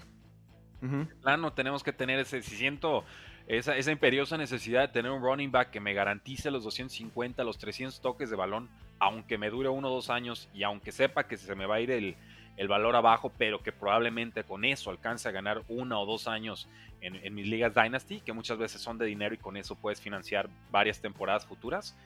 plano 1.22 1.52
tenemos 1.52 1.82
que 1.82 1.92
tener 1.92 2.18
ese, 2.18 2.42
si 2.42 2.56
siento 2.56 3.04
esa, 3.46 3.90
imperiosa 3.90 4.36
necesidad 4.36 4.82
de 4.82 4.88
tener 4.88 5.10
un 5.10 5.22
running 5.22 5.50
back 5.50 5.70
que 5.70 5.80
me 5.80 5.94
garantice 5.94 6.50
los 6.50 6.64
250, 6.64 7.44
los 7.44 7.58
300 7.58 8.00
toques 8.00 8.30
de 8.30 8.36
balón, 8.36 8.68
aunque 8.98 9.38
me 9.38 9.50
dure 9.50 9.68
uno 9.68 9.88
o 9.88 9.94
dos 9.94 10.10
años 10.10 10.48
y 10.52 10.64
aunque 10.64 10.92
sepa 10.92 11.26
que 11.26 11.36
se 11.36 11.54
me 11.54 11.66
va 11.66 11.76
a 11.76 11.80
ir 11.80 11.90
el, 11.90 12.16
el 12.56 12.68
valor 12.68 12.96
abajo, 12.96 13.32
pero 13.36 13.62
que 13.62 13.72
probablemente 13.72 14.42
con 14.44 14.64
eso 14.64 14.90
alcance 14.90 15.28
a 15.28 15.32
ganar 15.32 15.62
uno 15.68 16.00
o 16.00 16.06
dos 16.06 16.26
años 16.26 16.68
en, 17.00 17.14
en, 17.16 17.34
mis 17.34 17.46
ligas 17.46 17.74
Dynasty, 17.74 18.20
que 18.20 18.32
muchas 18.32 18.58
veces 18.58 18.80
son 18.80 18.98
de 18.98 19.06
dinero 19.06 19.34
y 19.34 19.38
con 19.38 19.56
eso 19.56 19.76
puedes 19.76 20.00
financiar 20.00 20.48
varias 20.70 21.00
temporadas 21.00 21.46
futuras. 21.46 21.96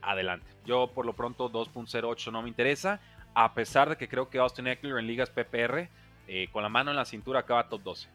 Adelante. 0.00 0.46
Yo 0.66 0.88
por 0.88 1.06
lo 1.06 1.14
pronto 1.14 1.50
2.08 1.50 2.30
no 2.30 2.42
me 2.42 2.48
interesa, 2.48 3.00
a 3.34 3.54
pesar 3.54 3.88
de 3.88 3.96
que 3.96 4.08
creo 4.08 4.28
que 4.28 4.38
Austin 4.38 4.66
Eckler 4.68 4.98
en 4.98 5.06
ligas 5.06 5.30
PPR 5.30 5.88
eh, 6.28 6.48
con 6.52 6.62
la 6.62 6.68
mano 6.68 6.90
en 6.90 6.96
la 6.96 7.04
cintura 7.04 7.40
acaba 7.40 7.68
top 7.68 7.82
12. 7.82 8.08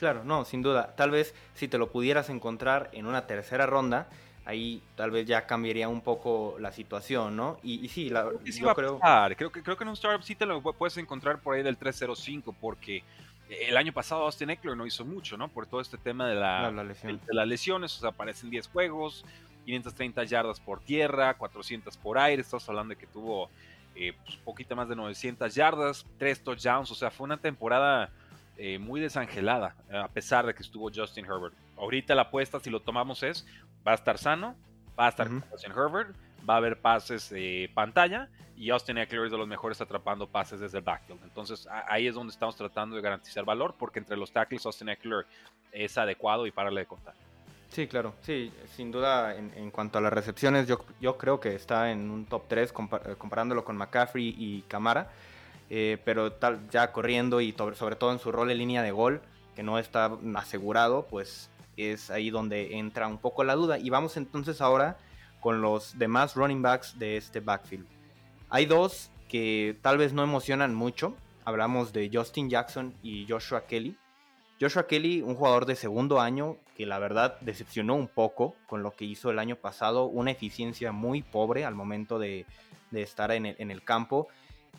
Claro, 0.00 0.24
no, 0.24 0.46
sin 0.46 0.62
duda. 0.62 0.94
Tal 0.96 1.10
vez 1.10 1.34
si 1.52 1.68
te 1.68 1.76
lo 1.76 1.92
pudieras 1.92 2.30
encontrar 2.30 2.88
en 2.94 3.04
una 3.04 3.26
tercera 3.26 3.66
ronda, 3.66 4.08
ahí 4.46 4.82
tal 4.96 5.10
vez 5.10 5.26
ya 5.26 5.46
cambiaría 5.46 5.90
un 5.90 6.00
poco 6.00 6.56
la 6.58 6.72
situación, 6.72 7.36
¿no? 7.36 7.58
Y, 7.62 7.86
sí, 7.88 8.08
la, 8.08 8.22
creo 8.22 8.42
que 8.42 8.50
yo 8.50 8.74
creo... 8.74 8.98
creo... 9.36 9.52
que, 9.52 9.62
creo 9.62 9.76
que 9.76 9.84
en 9.84 9.88
un 9.88 9.94
startup 9.94 10.22
sí 10.22 10.34
te 10.34 10.46
lo 10.46 10.62
puedes 10.62 10.96
encontrar 10.96 11.40
por 11.40 11.54
ahí 11.54 11.62
del 11.62 11.76
305, 11.76 12.56
porque 12.58 13.04
el 13.50 13.76
año 13.76 13.92
pasado 13.92 14.22
Austin 14.22 14.48
Eckler 14.48 14.74
no 14.74 14.86
hizo 14.86 15.04
mucho, 15.04 15.36
¿no? 15.36 15.48
Por 15.48 15.66
todo 15.66 15.82
este 15.82 15.98
tema 15.98 16.26
de, 16.26 16.34
la, 16.34 16.72
de, 16.72 17.18
las 17.34 17.46
lesiones, 17.46 17.94
o 17.98 18.00
sea, 18.00 18.08
aparecen 18.08 18.48
10 18.48 18.68
juegos, 18.68 19.26
530 19.66 20.24
yardas 20.24 20.60
por 20.60 20.80
tierra, 20.80 21.34
400 21.34 21.94
por 21.98 22.16
aire, 22.16 22.40
estamos 22.40 22.66
hablando 22.70 22.94
de 22.94 22.96
que 22.98 23.06
tuvo 23.06 23.50
eh, 23.94 24.14
pues, 24.24 24.38
poquito 24.38 24.74
más 24.74 24.88
de 24.88 24.96
900 24.96 25.54
yardas, 25.54 26.06
3 26.16 26.42
touchdowns, 26.42 26.90
o 26.90 26.94
sea, 26.94 27.10
fue 27.10 27.26
una 27.26 27.36
temporada 27.36 28.08
eh, 28.56 28.78
muy 28.78 29.00
desangelada, 29.00 29.74
a 29.92 30.08
pesar 30.08 30.46
de 30.46 30.54
que 30.54 30.62
estuvo 30.62 30.90
Justin 30.94 31.24
Herbert. 31.24 31.54
Ahorita 31.76 32.14
la 32.14 32.22
apuesta, 32.22 32.60
si 32.60 32.70
lo 32.70 32.80
tomamos, 32.80 33.22
es, 33.22 33.46
va 33.86 33.92
a 33.92 33.94
estar 33.94 34.18
sano, 34.18 34.54
va 34.98 35.06
a 35.06 35.08
estar 35.08 35.28
Justin 35.50 35.72
Herbert, 35.72 36.14
va 36.48 36.54
a 36.54 36.56
haber 36.58 36.80
pases 36.80 37.30
de 37.30 37.70
pantalla 37.74 38.28
y 38.56 38.68
Austin 38.68 38.98
Eckler 38.98 39.24
es 39.24 39.32
de 39.32 39.38
los 39.38 39.48
mejores 39.48 39.80
atrapando 39.80 40.26
pases 40.26 40.60
desde 40.60 40.78
el 40.78 40.84
backfield. 40.84 41.22
Entonces 41.24 41.66
ahí 41.88 42.06
es 42.06 42.14
donde 42.14 42.32
estamos 42.32 42.56
tratando 42.56 42.94
de 42.94 43.02
garantizar 43.02 43.44
valor 43.44 43.74
porque 43.78 43.98
entre 43.98 44.18
los 44.18 44.30
tackles 44.30 44.66
Austin 44.66 44.90
Eckler 44.90 45.24
es 45.72 45.96
adecuado 45.96 46.46
y 46.46 46.50
pararle 46.50 46.82
de 46.82 46.86
contar. 46.86 47.14
Sí, 47.70 47.86
claro, 47.86 48.14
sí, 48.20 48.52
sin 48.74 48.90
duda 48.90 49.34
en, 49.36 49.70
cuanto 49.70 49.98
a 49.98 50.00
las 50.02 50.12
recepciones 50.12 50.66
yo, 50.66 50.84
yo, 51.00 51.16
creo 51.16 51.38
que 51.38 51.54
está 51.54 51.92
en 51.92 52.10
un 52.10 52.26
top 52.26 52.42
3 52.48 52.70
eh, 52.70 53.14
comparándolo 53.16 53.64
con 53.64 53.76
McCaffrey 53.76 54.34
y 54.36 54.62
Camara, 54.62 55.08
eh, 55.70 55.98
pero 56.04 56.38
ya 56.70 56.92
corriendo 56.92 57.40
y 57.40 57.52
sobre, 57.52 57.96
todo 57.96 58.12
en 58.12 58.18
su 58.18 58.32
rol 58.32 58.50
en 58.50 58.58
línea 58.58 58.82
de 58.82 58.90
gol, 58.90 59.22
que 59.54 59.62
no 59.62 59.78
está 59.78 60.18
asegurado, 60.34 61.06
pues 61.08 61.48
es 61.76 62.10
ahí 62.10 62.30
donde 62.30 62.76
entra 62.76 63.06
un 63.06 63.18
poco 63.18 63.44
la 63.44 63.54
duda. 63.54 63.78
Y 63.78 63.88
vamos 63.88 64.16
entonces 64.16 64.60
ahora 64.60 64.98
con 65.40 65.62
los 65.62 65.98
demás 65.98 66.34
running 66.34 66.60
backs 66.60 66.98
de 66.98 67.16
este 67.16 67.40
backfield. 67.40 67.86
Hay 68.50 68.66
dos 68.66 69.10
que 69.28 69.76
tal 69.80 69.96
vez 69.96 70.12
no 70.12 70.24
emocionan 70.24 70.74
mucho, 70.74 71.14
hablamos 71.44 71.92
de 71.92 72.10
Justin 72.12 72.50
Jackson 72.50 72.94
y 73.02 73.26
Joshua 73.28 73.66
Kelly. 73.66 73.96
Joshua 74.60 74.86
Kelly, 74.86 75.22
un 75.22 75.36
jugador 75.36 75.64
de 75.64 75.76
segundo 75.76 76.20
año 76.20 76.56
que 76.76 76.84
la 76.84 76.98
verdad 76.98 77.38
decepcionó 77.40 77.94
un 77.94 78.08
poco 78.08 78.56
con 78.66 78.82
lo 78.82 78.90
que 78.90 79.04
hizo 79.04 79.30
el 79.30 79.38
año 79.38 79.56
pasado, 79.56 80.06
una 80.06 80.32
eficiencia 80.32 80.92
muy 80.92 81.22
pobre 81.22 81.64
al 81.64 81.74
momento 81.74 82.18
de, 82.18 82.44
estar 82.92 83.30
en 83.30 83.46
el, 83.46 83.82
campo. 83.82 84.28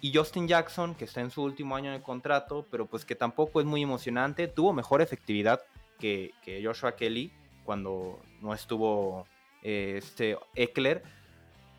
Y 0.01 0.11
Justin 0.13 0.47
Jackson, 0.47 0.95
que 0.95 1.05
está 1.05 1.21
en 1.21 1.29
su 1.29 1.43
último 1.43 1.75
año 1.75 1.91
de 1.91 2.01
contrato, 2.01 2.65
pero 2.71 2.87
pues 2.87 3.05
que 3.05 3.15
tampoco 3.15 3.59
es 3.59 3.67
muy 3.67 3.83
emocionante, 3.83 4.47
tuvo 4.47 4.73
mejor 4.73 5.01
efectividad 5.01 5.61
que, 5.99 6.33
Joshua 6.63 6.95
Kelly 6.95 7.31
cuando 7.63 8.19
no 8.41 8.55
estuvo 8.55 9.27
eh, 9.61 9.95
este 9.97 10.37
Eckler. 10.55 11.03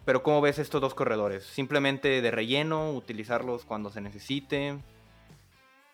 Pero 0.04 0.22
¿cómo 0.22 0.40
ves 0.40 0.58
estos 0.58 0.80
dos 0.80 0.94
corredores? 0.94 1.44
¿Simplemente 1.44 2.22
de 2.22 2.30
relleno, 2.30 2.92
utilizarlos 2.92 3.64
cuando 3.64 3.90
se 3.90 4.00
necesite? 4.00 4.78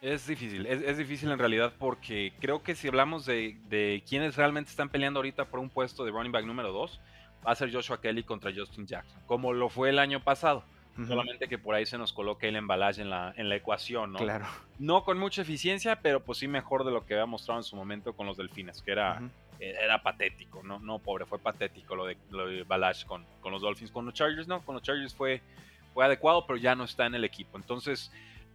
Es 0.01 0.27
difícil, 0.27 0.67
es, 0.67 0.97
difícil 0.97 1.31
en 1.31 1.39
realidad 1.39 1.73
porque 1.79 2.33
creo 2.41 2.63
que 2.63 2.75
si 2.75 2.89
hablamos 2.89 3.27
de, 3.27 3.59
de 3.69 4.05
quienes 4.09 4.37
realmente 4.37 4.71
están 4.71 4.91
peleando 4.91 5.19
ahorita 5.19 5.47
por 5.47 5.61
un 5.61 5.71
puesto 5.71 6.05
de 6.05 6.13
running 6.13 6.31
back 6.31 6.45
número 6.45 6.73
2, 6.73 7.01
va 7.47 7.53
a 7.53 7.55
ser 7.55 7.73
Joshua 7.73 8.01
Kelly 8.01 8.23
contra 8.23 8.53
Justin 8.55 8.87
Jackson, 8.87 9.21
como 9.27 9.53
lo 9.53 9.69
fue 9.69 9.91
el 9.91 9.99
año 9.99 10.23
pasado. 10.23 10.65
Solamente 11.07 11.49
que 11.49 11.59
por 11.59 11.75
ahí 11.75 11.87
se 11.87 11.97
nos 11.97 12.13
coloque 12.13 12.49
el 12.49 12.57
embalaje 12.57 13.03
en 13.03 13.11
la, 13.11 13.33
en 13.37 13.49
la 13.49 13.57
ecuación, 13.57 14.13
¿no? 14.13 14.19
Claro. 14.19 14.47
No 14.79 15.05
con 15.05 15.19
mucha 15.19 15.43
eficiencia, 15.43 16.01
pero 16.01 16.25
pues 16.25 16.39
sí 16.39 16.49
mejor 16.49 16.85
de 16.85 16.91
lo 16.91 17.07
que 17.07 17.15
había 17.15 17.27
mostrado 17.27 17.61
en 17.61 17.65
su 17.65 17.77
momento 17.77 18.15
con 18.15 18.27
los 18.27 18.37
Delfines, 18.37 18.83
que 18.83 18.93
era, 18.93 19.23
e, 19.61 19.71
era 19.71 20.03
patético, 20.03 20.63
¿no? 20.63 20.81
No, 20.81 20.99
pobre, 20.99 21.25
fue 21.25 21.39
patético 21.39 21.95
lo 21.95 22.07
de, 22.07 22.17
lo 22.31 22.49
de 22.49 22.65
Balazs 22.65 23.05
con, 23.05 23.25
con 23.41 23.53
los 23.53 23.63
Dolphins. 23.63 23.93
Con 23.93 24.07
los 24.07 24.15
Chargers, 24.15 24.49
no, 24.49 24.65
con 24.65 24.75
los 24.75 24.83
Chargers 24.83 25.15
fue, 25.15 25.41
fue 25.95 26.05
adecuado, 26.05 26.47
pero 26.47 26.57
ya 26.57 26.75
no 26.75 26.85
está 26.85 27.07
en 27.07 27.15
el 27.15 27.25
equipo. 27.25 27.59
Entonces, 27.59 28.11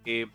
eh, 0.05 0.27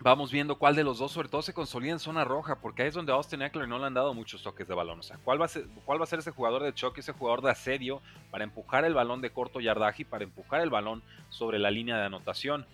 vamos 0.00 0.30
viendo 0.30 0.56
cuál 0.56 0.76
de 0.76 0.84
los 0.84 0.98
dos 0.98 1.12
sobre 1.12 1.28
todo 1.28 1.42
se 1.42 1.52
consolida 1.52 1.92
en 1.92 1.98
zona 1.98 2.24
roja, 2.24 2.60
porque 2.60 2.82
ahí 2.82 2.88
es 2.88 2.94
donde 2.94 3.12
Austin 3.12 3.42
Eckler 3.42 3.68
no 3.68 3.78
le 3.78 3.86
han 3.86 3.94
dado 3.94 4.14
muchos 4.14 4.42
toques 4.42 4.68
de 4.68 4.74
balón. 4.74 5.00
O 5.00 5.02
sea, 5.02 5.18
¿cuál 5.24 5.40
va 5.40 5.46
a 5.46 5.48
ser, 5.48 5.66
cuál 5.84 6.00
va 6.00 6.04
a 6.04 6.06
ser 6.06 6.18
ese 6.18 6.30
jugador 6.30 6.62
de 6.62 6.74
choque, 6.74 7.00
ese 7.00 7.12
jugador 7.12 7.42
de 7.42 7.50
asedio 7.50 8.02
para 8.30 8.44
empujar 8.44 8.84
el 8.84 8.94
balón 8.94 9.20
de 9.20 9.30
corto 9.30 9.60
yardaje 9.60 10.02
y 10.02 10.04
para 10.04 10.24
empujar 10.24 10.60
el 10.60 10.70
balón 10.70 11.02
sobre 11.28 11.58
la 11.58 11.70
línea 11.70 11.96
de 11.96 12.04
anotación? 12.04 12.66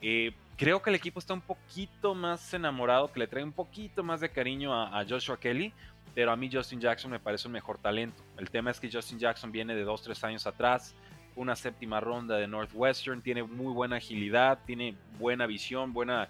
Eh, 0.00 0.32
creo 0.56 0.80
que 0.82 0.90
el 0.90 0.96
equipo 0.96 1.18
está 1.18 1.34
un 1.34 1.40
poquito 1.40 2.14
más 2.14 2.52
enamorado, 2.54 3.12
que 3.12 3.20
le 3.20 3.26
trae 3.26 3.44
un 3.44 3.52
poquito 3.52 4.02
más 4.02 4.20
de 4.20 4.30
cariño 4.30 4.74
a, 4.74 5.04
Joshua 5.08 5.38
Kelly, 5.38 5.72
pero 6.14 6.32
a 6.32 6.36
mí 6.36 6.48
Justin 6.52 6.80
Jackson 6.80 7.10
me 7.10 7.20
parece 7.20 7.48
un 7.48 7.52
mejor 7.52 7.78
talento. 7.78 8.22
El 8.36 8.50
tema 8.50 8.70
es 8.70 8.80
que 8.80 8.90
Justin 8.90 9.18
Jackson 9.18 9.52
viene 9.52 9.74
de 9.74 9.86
2-3 9.86 10.24
años 10.24 10.46
atrás, 10.46 10.94
una 11.36 11.54
séptima 11.54 12.00
ronda 12.00 12.36
de 12.36 12.48
Northwestern, 12.48 13.22
tiene 13.22 13.44
muy 13.44 13.72
buena 13.72 13.96
agilidad, 13.96 14.58
tiene 14.66 14.96
buena 15.18 15.46
visión, 15.46 15.92
buena 15.92 16.28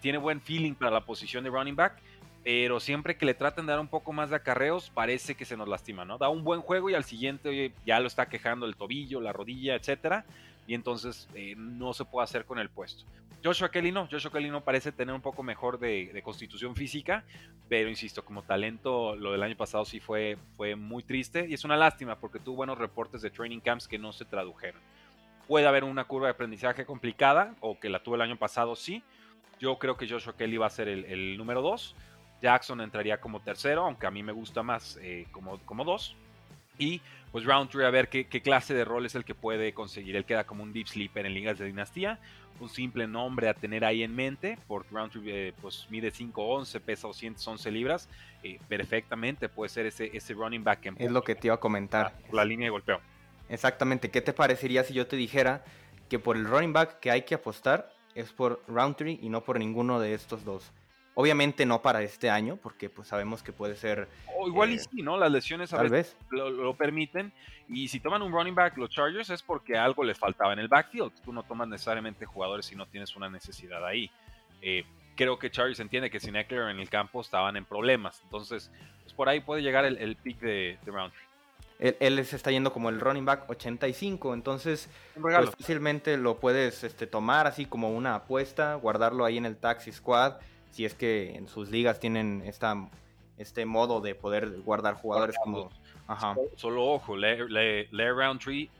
tiene 0.00 0.18
buen 0.18 0.40
feeling 0.40 0.74
para 0.74 0.90
la 0.90 1.04
posición 1.04 1.44
de 1.44 1.50
running 1.50 1.76
back, 1.76 2.00
pero 2.44 2.80
siempre 2.80 3.16
que 3.16 3.24
le 3.24 3.34
tratan 3.34 3.66
de 3.66 3.72
dar 3.72 3.80
un 3.80 3.88
poco 3.88 4.12
más 4.12 4.30
de 4.30 4.36
acarreos, 4.36 4.90
parece 4.90 5.34
que 5.34 5.44
se 5.44 5.56
nos 5.56 5.68
lastima, 5.68 6.04
¿no? 6.04 6.18
Da 6.18 6.28
un 6.28 6.42
buen 6.42 6.60
juego 6.60 6.90
y 6.90 6.94
al 6.94 7.04
siguiente 7.04 7.72
ya 7.86 8.00
lo 8.00 8.08
está 8.08 8.26
quejando 8.26 8.66
el 8.66 8.76
tobillo, 8.76 9.20
la 9.20 9.32
rodilla, 9.32 9.74
etcétera, 9.74 10.24
y 10.66 10.74
entonces 10.74 11.28
eh, 11.34 11.54
no 11.56 11.92
se 11.94 12.04
puede 12.04 12.24
hacer 12.24 12.44
con 12.44 12.58
el 12.58 12.68
puesto. 12.68 13.04
Joshua 13.44 13.70
Kelly 13.70 13.90
no, 13.90 14.08
Joshua 14.08 14.30
Kelly 14.30 14.50
no 14.50 14.60
parece 14.60 14.92
tener 14.92 15.14
un 15.14 15.20
poco 15.20 15.42
mejor 15.42 15.78
de, 15.78 16.20
constitución 16.22 16.76
física, 16.76 17.24
pero 17.68 17.88
insisto, 17.88 18.24
como 18.24 18.42
talento, 18.42 19.16
lo 19.16 19.32
del 19.32 19.42
año 19.42 19.56
pasado 19.56 19.84
sí 19.84 19.98
fue, 19.98 20.38
fue 20.56 20.76
muy 20.76 21.02
triste 21.02 21.46
y 21.48 21.54
es 21.54 21.64
una 21.64 21.76
lástima 21.76 22.16
porque 22.16 22.38
tuvo 22.38 22.56
buenos 22.56 22.78
reportes 22.78 23.20
de 23.20 23.30
training 23.30 23.58
camps 23.58 23.88
que 23.88 23.98
no 23.98 24.12
se 24.12 24.24
tradujeron. 24.24 24.80
Puede 25.48 25.66
haber 25.66 25.82
una 25.82 26.04
curva 26.04 26.28
de 26.28 26.32
aprendizaje 26.32 26.86
complicada, 26.86 27.56
o 27.60 27.80
que 27.80 27.88
la 27.88 28.00
tuvo 28.00 28.14
el 28.14 28.20
año 28.20 28.36
pasado, 28.36 28.76
sí, 28.76 29.02
yo 29.62 29.78
creo 29.78 29.96
que 29.96 30.08
Joshua 30.08 30.36
Kelly 30.36 30.56
va 30.56 30.66
a 30.66 30.70
ser 30.70 30.88
el, 30.88 31.36
número 31.38 31.62
2. 31.62 31.94
Jackson 32.42 32.80
entraría 32.80 33.20
como 33.20 33.40
tercero, 33.40 33.84
aunque 33.84 34.08
a 34.08 34.10
mí 34.10 34.20
me 34.24 34.32
gusta 34.32 34.64
más 34.64 34.98
eh, 35.00 35.28
como, 35.30 35.58
como 35.60 35.84
dos. 35.84 36.16
Y 36.78 37.00
pues 37.30 37.44
Roundtree 37.44 37.86
a 37.86 37.90
ver 37.90 38.08
qué, 38.08 38.26
clase 38.26 38.74
de 38.74 38.84
rol 38.84 39.06
es 39.06 39.14
el 39.14 39.24
que 39.24 39.36
puede 39.36 39.72
conseguir. 39.72 40.16
Él 40.16 40.24
queda 40.24 40.42
como 40.42 40.64
un 40.64 40.72
deep 40.72 40.88
sleeper 40.88 41.26
en 41.26 41.34
ligas 41.34 41.58
de 41.60 41.66
dinastía. 41.66 42.18
Un 42.58 42.68
simple 42.68 43.06
nombre 43.06 43.48
a 43.48 43.54
tener 43.54 43.84
ahí 43.84 44.02
en 44.02 44.16
mente, 44.16 44.58
porque 44.66 44.88
Roundtree 44.90 45.22
eh, 45.26 45.54
pues 45.62 45.86
mide 45.90 46.12
5'11, 46.12 46.80
pesa 46.80 47.06
211 47.06 47.70
libras. 47.70 48.08
Eh, 48.42 48.58
perfectamente 48.68 49.48
puede 49.48 49.68
ser 49.68 49.86
ese, 49.86 50.10
ese 50.12 50.34
running 50.34 50.64
back. 50.64 50.86
En 50.86 50.96
es 50.98 51.12
lo 51.12 51.22
que 51.22 51.36
te 51.36 51.46
iba 51.46 51.54
a 51.54 51.60
comentar. 51.60 52.12
la 52.32 52.44
línea 52.44 52.66
de 52.66 52.70
golpeo. 52.70 53.00
Exactamente. 53.48 54.10
¿Qué 54.10 54.22
te 54.22 54.32
parecería 54.32 54.82
si 54.82 54.92
yo 54.92 55.06
te 55.06 55.14
dijera 55.14 55.64
que 56.08 56.18
por 56.18 56.36
el 56.36 56.46
running 56.46 56.72
back 56.72 56.98
que 56.98 57.12
hay 57.12 57.22
que 57.22 57.36
apostar 57.36 58.01
es 58.14 58.32
por 58.32 58.62
Roundtree 58.68 59.18
y 59.20 59.28
no 59.28 59.42
por 59.42 59.58
ninguno 59.58 60.00
de 60.00 60.14
estos 60.14 60.44
dos. 60.44 60.72
Obviamente 61.14 61.66
no 61.66 61.82
para 61.82 62.02
este 62.02 62.30
año, 62.30 62.56
porque 62.56 62.88
pues 62.88 63.08
sabemos 63.08 63.42
que 63.42 63.52
puede 63.52 63.76
ser... 63.76 64.08
O 64.38 64.48
igual 64.48 64.70
y 64.70 64.76
eh, 64.76 64.78
sí, 64.78 65.02
¿no? 65.02 65.18
Las 65.18 65.30
lesiones 65.30 65.72
a 65.74 65.76
tal 65.76 65.90
veces 65.90 66.16
Lo, 66.30 66.74
permiten. 66.74 67.32
Y 67.68 67.88
si 67.88 68.00
toman 68.00 68.22
un 68.22 68.32
running 68.32 68.54
back 68.54 68.78
los 68.78 68.88
Chargers 68.88 69.28
es 69.28 69.42
porque 69.42 69.76
algo 69.76 70.04
les 70.04 70.18
faltaba 70.18 70.54
en 70.54 70.58
el 70.58 70.68
backfield. 70.68 71.12
Tú 71.22 71.32
no 71.32 71.42
tomas 71.42 71.68
necesariamente 71.68 72.24
jugadores 72.24 72.64
si 72.64 72.76
no 72.76 72.86
tienes 72.86 73.14
una 73.14 73.28
necesidad 73.28 73.84
ahí. 73.84 74.10
Eh, 74.62 74.84
creo 75.14 75.38
que 75.38 75.50
Chargers 75.50 75.80
entiende 75.80 76.10
que 76.10 76.18
sin 76.18 76.34
Eckler 76.34 76.70
en 76.70 76.80
el 76.80 76.88
campo 76.88 77.20
estaban 77.20 77.56
en 77.58 77.66
problemas. 77.66 78.22
Entonces, 78.24 78.70
pues 79.02 79.12
por 79.12 79.28
ahí 79.28 79.40
puede 79.40 79.60
llegar 79.60 79.84
el, 79.84 80.16
pick 80.16 80.40
de, 80.40 80.78
de 80.82 80.90
Roundtree 80.90 81.31
él, 81.82 82.24
se 82.24 82.36
está 82.36 82.50
yendo 82.52 82.72
como 82.72 82.90
el 82.90 83.00
running 83.00 83.24
back 83.24 83.50
85, 83.50 84.34
entonces 84.34 84.88
pues, 85.20 85.50
fácilmente 85.50 86.16
lo 86.16 86.38
puedes 86.38 86.84
este, 86.84 87.08
tomar 87.08 87.48
así 87.48 87.66
como 87.66 87.90
una 87.90 88.14
apuesta, 88.14 88.76
guardarlo 88.76 89.24
ahí 89.24 89.36
en 89.36 89.46
el 89.46 89.56
taxi 89.56 89.90
squad, 89.90 90.34
si 90.70 90.84
es 90.84 90.94
que 90.94 91.34
en 91.34 91.48
sus 91.48 91.70
ligas 91.70 91.98
tienen 91.98 92.42
esta, 92.46 92.88
este 93.36 93.66
modo 93.66 94.00
de 94.00 94.14
poder 94.14 94.60
guardar 94.60 94.94
jugadores 94.94 95.36
como... 95.42 95.70
Ajá. 96.06 96.36
Solo, 96.56 96.84
ojo, 96.84 97.16
Lair 97.16 97.88
Roundtree 97.90 98.70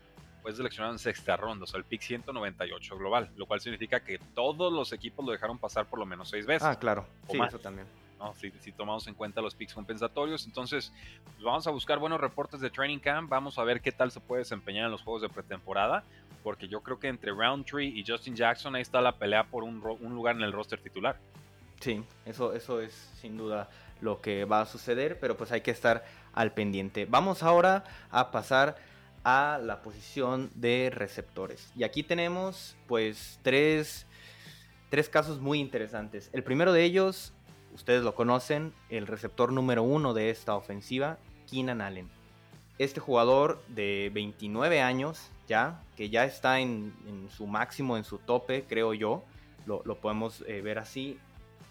fue 0.42 0.52
seleccionado 0.52 0.92
en 0.92 0.98
sexta 0.98 1.36
ronda, 1.36 1.64
o 1.64 1.66
sea, 1.66 1.78
el 1.78 1.84
pick 1.84 2.02
198 2.02 2.98
global, 2.98 3.30
lo 3.36 3.46
cual 3.46 3.60
significa 3.60 4.00
que 4.00 4.18
todos 4.34 4.72
los 4.72 4.92
equipos 4.92 5.24
lo 5.24 5.32
dejaron 5.32 5.58
pasar 5.58 5.86
por 5.86 5.98
lo 5.98 6.06
menos 6.06 6.28
seis 6.28 6.46
veces. 6.46 6.62
Ah, 6.62 6.78
claro, 6.78 7.06
sí, 7.28 7.38
eso 7.40 7.58
también. 7.58 7.86
Si, 8.60 8.72
tomamos 8.72 9.06
en 9.06 9.14
cuenta 9.14 9.40
los 9.40 9.54
picks 9.54 9.74
compensatorios. 9.74 10.46
Entonces, 10.46 10.92
pues, 11.24 11.44
vamos 11.44 11.66
a 11.66 11.70
buscar 11.70 11.98
buenos 11.98 12.20
reportes 12.20 12.60
de 12.60 12.70
Training 12.70 12.98
Camp, 12.98 13.28
vamos 13.28 13.58
a 13.58 13.64
ver 13.64 13.80
qué 13.80 13.92
tal 13.92 14.10
se 14.10 14.20
puede 14.20 14.40
desempeñar 14.40 14.86
en 14.86 14.90
los 14.90 15.02
juegos 15.02 15.22
de 15.22 15.28
pretemporada, 15.28 16.04
porque 16.42 16.68
yo 16.68 16.80
creo 16.80 16.98
que 16.98 17.08
entre 17.08 17.32
Roundtree 17.32 17.88
y 17.88 18.04
Justin 18.06 18.36
Jackson 18.36 18.74
ahí 18.74 18.82
está 18.82 19.00
la 19.00 19.12
pelea 19.12 19.44
por 19.44 19.64
un, 19.64 19.80
lugar 19.80 20.36
en 20.36 20.42
el 20.42 20.52
roster 20.52 20.80
titular. 20.80 21.16
Sí, 21.80 22.02
eso, 22.24 22.52
eso 22.52 22.80
es 22.80 22.94
sin 23.20 23.36
duda 23.36 23.68
lo 24.00 24.20
que 24.20 24.44
va 24.44 24.60
a 24.60 24.66
suceder, 24.66 25.18
pero 25.20 25.36
pues 25.36 25.52
hay 25.52 25.60
que 25.60 25.70
estar 25.70 26.04
al 26.32 26.52
pendiente. 26.52 27.06
Vamos 27.06 27.42
ahora 27.42 27.84
a 28.10 28.30
pasar 28.30 28.76
a 29.24 29.60
la 29.62 29.82
posición 29.82 30.50
de 30.54 30.90
receptores. 30.92 31.72
Y 31.76 31.84
aquí 31.84 32.02
tenemos 32.02 32.76
pues 32.86 33.38
tres, 33.42 34.06
tres 34.90 35.08
casos 35.08 35.40
muy 35.40 35.60
interesantes. 35.60 36.30
El 36.32 36.42
primero 36.42 36.72
de 36.72 36.84
ellos 36.84 37.32
ustedes 37.74 38.02
lo 38.02 38.14
conocen, 38.14 38.72
el 38.88 39.06
receptor 39.06 39.52
número 39.52 39.82
uno 39.82 40.14
de 40.14 40.30
esta 40.30 40.54
ofensiva, 40.54 41.18
Keenan 41.50 41.80
Allen. 41.80 42.08
Este 42.78 43.00
jugador 43.00 43.62
de 43.68 44.10
29 44.12 44.80
años 44.80 45.30
ya, 45.46 45.82
que 45.96 46.08
ya 46.08 46.24
está 46.24 46.60
en, 46.60 46.94
su 47.36 47.46
máximo, 47.46 47.96
en 47.96 48.04
su 48.04 48.18
tope, 48.18 48.64
creo 48.64 48.94
yo, 48.94 49.22
lo, 49.66 49.82
podemos 49.96 50.42
eh, 50.48 50.60
ver 50.60 50.78
así, 50.78 51.18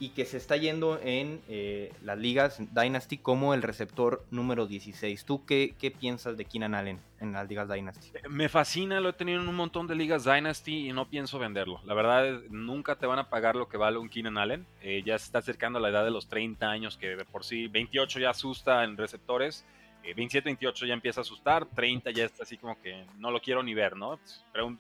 y 0.02 0.10
que 0.10 0.26
se 0.26 0.38
está 0.38 0.58
yendo 0.58 1.00
en 1.00 1.42
eh, 1.48 1.94
las 2.02 2.18
ligas 2.18 2.60
Dynasty 2.74 3.20
como 3.20 3.54
el 3.54 3.62
receptor 3.62 4.26
número 4.32 4.66
16. 4.66 5.26
¿Tú 5.26 5.46
qué, 5.46 5.76
qué, 5.78 5.92
piensas 5.92 6.38
de 6.38 6.46
Keenan 6.46 6.74
Allen 6.74 7.00
en 7.20 7.34
las 7.34 7.48
ligas 7.48 7.70
Dynasty? 7.70 8.08
Eh, 8.16 8.28
me 8.28 8.50
fascina, 8.50 9.00
lo 9.00 9.10
he 9.10 9.14
tenido 9.14 9.40
en 9.40 9.48
un 9.48 9.56
montón 9.56 9.86
de 9.86 9.94
ligas 9.94 10.24
Dynasty 10.24 10.90
y 10.90 10.92
no 10.92 11.08
pienso 11.08 11.38
venderlo. 11.38 11.82
La 11.86 11.94
verdad, 11.94 12.42
nunca 12.50 12.96
te 12.96 13.06
van 13.06 13.20
a 13.20 13.30
pagar 13.30 13.56
lo 13.56 13.70
que 13.70 13.78
vale 13.78 14.00
un 14.00 14.10
Keenan 14.10 14.40
Allen. 14.40 14.66
Eh, 14.82 15.04
ya 15.06 15.20
se 15.20 15.26
está 15.26 15.38
acercando 15.38 15.78
a 15.78 15.82
la 15.84 15.90
edad 15.90 16.04
de 16.04 16.10
los 16.10 16.28
30 16.28 16.68
años, 16.68 16.98
que 16.98 17.16
de 17.16 17.24
por 17.24 17.44
sí 17.44 17.68
28 17.68 18.22
ya 18.22 18.32
asusta 18.32 18.84
en 18.84 18.98
receptores. 18.98 19.68
27, 20.04 20.46
28 20.46 20.88
ya 20.88 20.96
empieza 20.96 21.20
a 21.20 21.22
asustar, 21.22 21.68
30 21.68 22.10
ya 22.10 22.26
está 22.26 22.42
así 22.42 22.58
como 22.58 22.82
que 22.82 23.06
no 23.20 23.30
lo 23.30 23.40
quiero 23.40 23.62
ni 23.62 23.76
ver, 23.76 23.96
¿no? 23.96 24.20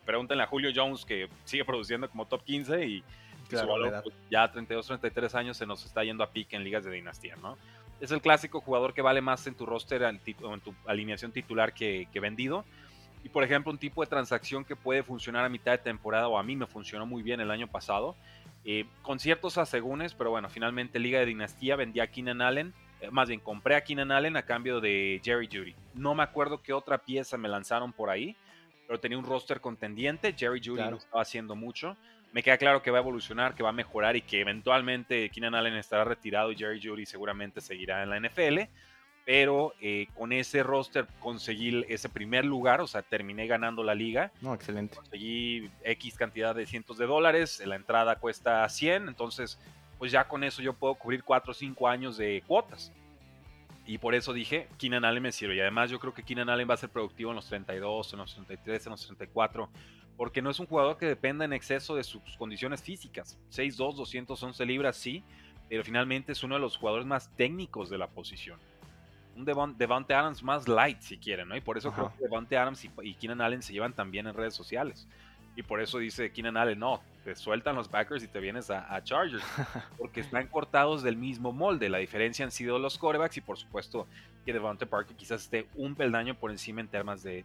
Pregúntenle 0.03 0.41
a 0.41 0.47
Julio 0.47 0.71
Jones 0.73 1.05
que 1.05 1.29
sigue 1.43 1.63
produciendo 1.63 2.09
como 2.09 2.25
top 2.25 2.43
15 2.43 2.87
y 2.87 3.03
pues, 4.03 4.15
ya 4.29 4.51
32, 4.51 4.87
33 4.87 5.35
años 5.35 5.57
se 5.57 5.65
nos 5.65 5.85
está 5.85 6.03
yendo 6.03 6.23
a 6.23 6.31
pique 6.31 6.55
en 6.55 6.63
ligas 6.63 6.83
de 6.83 6.91
dinastía, 6.91 7.35
¿no? 7.35 7.57
Es 7.99 8.11
el 8.11 8.21
clásico 8.21 8.61
jugador 8.61 8.93
que 8.93 9.01
vale 9.01 9.21
más 9.21 9.45
en 9.45 9.53
tu 9.53 9.65
roster 9.65 10.03
o 10.03 10.53
en 10.53 10.59
tu 10.61 10.73
alineación 10.87 11.31
titular 11.31 11.71
que, 11.73 12.07
vendido. 12.19 12.65
Y 13.23 13.29
por 13.29 13.43
ejemplo, 13.43 13.71
un 13.71 13.77
tipo 13.77 14.01
de 14.01 14.07
transacción 14.07 14.65
que 14.65 14.75
puede 14.75 15.03
funcionar 15.03 15.45
a 15.45 15.49
mitad 15.49 15.73
de 15.73 15.77
temporada, 15.77 16.27
o 16.27 16.39
a 16.39 16.43
mí 16.43 16.55
me 16.55 16.65
funcionó 16.65 17.05
muy 17.05 17.21
bien 17.21 17.39
el 17.39 17.51
año 17.51 17.67
pasado, 17.67 18.15
eh, 18.65 18.85
con 19.03 19.19
ciertos 19.19 19.59
asegúnes, 19.59 20.15
pero 20.15 20.31
bueno, 20.31 20.49
finalmente 20.49 20.97
Liga 20.97 21.19
de 21.19 21.27
Dinastía 21.27 21.75
vendí 21.75 21.99
a 21.99 22.07
Keenan 22.07 22.41
Allen, 22.41 22.73
eh, 23.01 23.11
más 23.11 23.27
bien 23.27 23.39
compré 23.39 23.75
a 23.75 23.83
Keenan 23.83 24.11
Allen 24.11 24.35
a 24.35 24.43
cambio 24.43 24.81
de 24.81 25.21
Jerry 25.23 25.47
Judy. 25.51 25.75
No 25.93 26.15
me 26.15 26.23
acuerdo 26.23 26.63
qué 26.63 26.73
otra 26.73 26.97
pieza 26.97 27.37
me 27.37 27.49
lanzaron 27.49 27.93
por 27.93 28.09
ahí, 28.09 28.35
pero 28.87 28.99
tenía 28.99 29.19
un 29.19 29.25
roster 29.25 29.61
contendiente, 29.61 30.33
Jerry 30.35 30.59
Judy 30.63 30.81
no 30.89 30.97
estaba 30.97 31.21
haciendo 31.21 31.55
mucho 31.55 31.95
me 32.31 32.43
queda 32.43 32.57
claro 32.57 32.81
que 32.81 32.91
va 32.91 32.99
a 32.99 33.01
evolucionar, 33.01 33.55
que 33.55 33.63
va 33.63 33.69
a 33.69 33.73
mejorar 33.73 34.15
y 34.15 34.21
que 34.21 34.39
eventualmente 34.41 35.29
Keenan 35.29 35.55
Allen 35.55 35.75
estará 35.75 36.03
retirado 36.03 36.51
y 36.51 36.55
Jerry 36.55 36.81
Judy 36.81 37.05
seguramente 37.05 37.61
seguirá 37.61 38.03
en 38.03 38.09
la 38.09 38.19
NFL. 38.19 38.59
pero 39.23 39.73
eh, 39.81 40.07
con 40.15 40.31
ese 40.33 40.63
roster 40.63 41.05
conseguí 41.19 41.85
ese 41.87 42.09
primer 42.09 42.43
lugar, 42.43 42.81
o 42.81 42.87
sea, 42.87 43.03
terminé 43.03 43.45
ganando 43.45 43.83
la 43.83 43.93
liga. 43.93 44.31
No, 44.41 44.53
excelente. 44.53 44.95
Conseguí 44.95 45.69
X 45.83 46.15
cantidad 46.15 46.55
de 46.55 46.65
cientos 46.65 46.97
de 46.97 47.05
dólares, 47.05 47.61
la 47.65 47.75
entrada 47.75 48.15
cuesta 48.15 48.67
100, 48.67 49.07
entonces 49.09 49.59
pues 49.99 50.11
ya 50.11 50.27
con 50.27 50.43
eso 50.43 50.63
yo 50.63 50.73
puedo 50.73 50.95
cubrir 50.95 51.23
4 51.23 51.51
o 51.51 51.53
5 51.53 51.87
años 51.87 52.17
de 52.17 52.43
cuotas. 52.47 52.91
Y 53.85 53.97
por 53.97 54.15
eso 54.15 54.33
dije, 54.33 54.67
Keenan 54.77 55.05
Allen 55.05 55.21
me 55.21 55.31
sirve. 55.31 55.55
Y 55.55 55.59
además 55.59 55.91
yo 55.91 55.99
creo 55.99 56.13
que 56.13 56.23
Keenan 56.23 56.49
Allen 56.49 56.67
va 56.67 56.75
a 56.75 56.77
ser 56.77 56.89
productivo 56.89 57.31
en 57.31 57.35
los 57.35 57.47
32, 57.47 58.13
en 58.13 58.19
los 58.19 58.33
33, 58.33 58.85
en 58.87 58.91
los 58.91 59.05
34, 59.05 59.69
porque 60.17 60.41
no 60.41 60.49
es 60.49 60.59
un 60.59 60.67
jugador 60.67 60.97
que 60.97 61.05
dependa 61.05 61.45
en 61.45 61.53
exceso 61.53 61.95
de 61.95 62.03
sus 62.03 62.21
condiciones 62.37 62.81
físicas. 62.81 63.39
6'2, 63.51 63.95
211 63.95 64.65
libras, 64.65 64.97
sí, 64.97 65.23
pero 65.69 65.83
finalmente 65.83 66.31
es 66.31 66.43
uno 66.43 66.55
de 66.55 66.61
los 66.61 66.77
jugadores 66.77 67.05
más 67.05 67.29
técnicos 67.35 67.89
de 67.89 67.97
la 67.97 68.07
posición 68.07 68.59
un 69.35 69.77
Devante 69.77 70.13
Adams 70.13 70.43
más 70.43 70.67
light, 70.67 70.99
si 71.01 71.17
quieren, 71.17 71.47
¿no? 71.47 71.55
Y 71.55 71.61
por 71.61 71.77
eso 71.77 71.91
creo 71.91 72.13
que 72.15 72.23
Devante 72.23 72.57
Adams 72.57 72.85
y, 72.85 73.13
Keenan 73.15 73.41
Allen 73.41 73.61
se 73.61 73.73
llevan 73.73 73.93
también 73.93 74.27
en 74.27 74.33
redes 74.33 74.53
sociales. 74.53 75.07
Y 75.55 75.63
por 75.63 75.81
eso 75.81 75.97
dice 75.97 76.31
Keenan 76.31 76.57
Allen, 76.57 76.79
no, 76.79 77.01
te 77.23 77.35
sueltan 77.35 77.75
los 77.75 77.87
Packers 77.87 78.23
y 78.23 78.27
te 78.27 78.39
vienes 78.39 78.69
a, 78.69 79.03
Chargers. 79.03 79.43
Porque 79.97 80.21
están 80.21 80.47
cortados 80.47 81.03
del 81.03 81.17
mismo 81.17 81.51
molde. 81.51 81.89
La 81.89 81.97
diferencia 81.97 82.45
han 82.45 82.51
sido 82.51 82.79
los 82.79 82.97
corebacks 82.97 83.37
y 83.37 83.41
por 83.41 83.57
supuesto 83.57 84.07
que 84.45 84.53
Devante 84.53 84.85
Parker 84.85 85.15
quizás 85.15 85.41
esté 85.43 85.67
un 85.75 85.95
peldaño 85.95 86.35
por 86.35 86.51
encima 86.51 86.81
en 86.81 86.87
temas 86.87 87.21
de, 87.23 87.43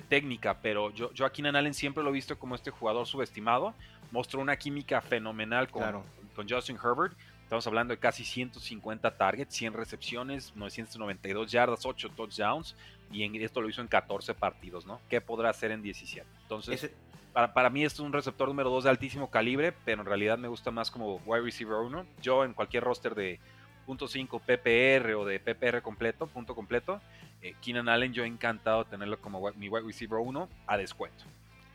técnica. 0.00 0.58
Pero 0.62 0.90
yo, 0.92 1.12
yo 1.12 1.26
a 1.26 1.32
Keenan 1.32 1.56
Allen 1.56 1.74
siempre 1.74 2.02
lo 2.02 2.10
he 2.10 2.12
visto 2.12 2.38
como 2.38 2.54
este 2.54 2.70
jugador 2.70 3.06
subestimado. 3.06 3.74
Mostró 4.10 4.40
una 4.40 4.56
química 4.56 5.00
fenomenal 5.00 5.68
con, 5.68 6.02
con 6.34 6.48
Justin 6.48 6.78
Herbert 6.82 7.14
Estamos 7.52 7.66
hablando 7.66 7.92
de 7.92 7.98
casi 7.98 8.24
150 8.24 9.14
targets, 9.18 9.54
100 9.54 9.74
recepciones, 9.74 10.56
992 10.56 11.52
yardas, 11.52 11.84
8 11.84 12.08
touchdowns, 12.16 12.74
y 13.10 13.24
en, 13.24 13.34
esto 13.36 13.60
lo 13.60 13.68
hizo 13.68 13.82
en 13.82 13.88
14 13.88 14.32
partidos, 14.32 14.86
¿no? 14.86 15.02
¿Qué 15.10 15.20
podrá 15.20 15.50
hacer 15.50 15.70
en 15.70 15.82
17? 15.82 16.26
Entonces, 16.44 16.90
para, 17.34 17.52
para, 17.52 17.68
mí 17.68 17.84
es 17.84 18.00
un 18.00 18.10
receptor 18.10 18.48
número 18.48 18.70
2 18.70 18.84
de 18.84 18.88
altísimo 18.88 19.28
calibre, 19.28 19.74
pero 19.84 20.00
en 20.00 20.06
realidad 20.06 20.38
me 20.38 20.48
gusta 20.48 20.70
más 20.70 20.90
como 20.90 21.16
wide 21.26 21.42
receiver 21.42 21.76
1. 21.76 22.06
Yo 22.22 22.42
en 22.42 22.54
cualquier 22.54 22.84
roster 22.84 23.14
de 23.14 23.38
.5 23.86 24.40
PPR 24.40 25.14
o 25.14 25.24
de 25.24 25.40
PPR 25.40 25.82
completo, 25.82 26.26
punto 26.26 26.54
completo, 26.54 27.00
eh, 27.40 27.54
Keenan 27.60 27.88
Allen 27.88 28.12
yo 28.12 28.24
encantado 28.24 28.84
tenerlo 28.84 29.20
como 29.20 29.50
mi 29.52 29.68
wide 29.68 29.86
receiver 29.86 30.18
1 30.18 30.48
a 30.66 30.76
descuento. 30.76 31.24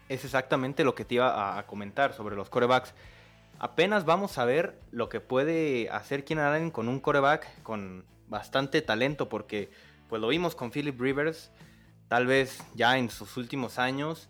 Es 0.10 0.24
exactamente 0.24 0.84
lo 0.84 0.96
que 0.96 1.06
te 1.06 1.16
iba 1.16 1.58
a 1.58 1.66
comentar 1.68 2.14
sobre 2.14 2.36
los 2.36 2.50
corebacks 2.50 2.94
apenas 3.60 4.06
vamos 4.06 4.38
a 4.38 4.46
ver 4.46 4.80
lo 4.92 5.10
que 5.10 5.20
puede 5.20 5.90
hacer 5.90 6.24
Keenan 6.24 6.54
Allen 6.54 6.72
con 6.72 6.88
un 6.88 7.00
coreback 7.00 7.62
con 7.64 8.06
bastante 8.28 8.82
talento, 8.82 9.30
porque 9.30 9.70
pues 10.10 10.22
lo 10.22 10.28
vimos 10.28 10.56
con 10.56 10.72
Philip 10.72 11.00
Rivers, 11.00 11.52
tal 12.08 12.28
vez 12.28 12.64
ya 12.76 12.98
en 12.98 13.10
sus 13.10 13.38
últimos 13.38 13.80
años, 13.80 14.30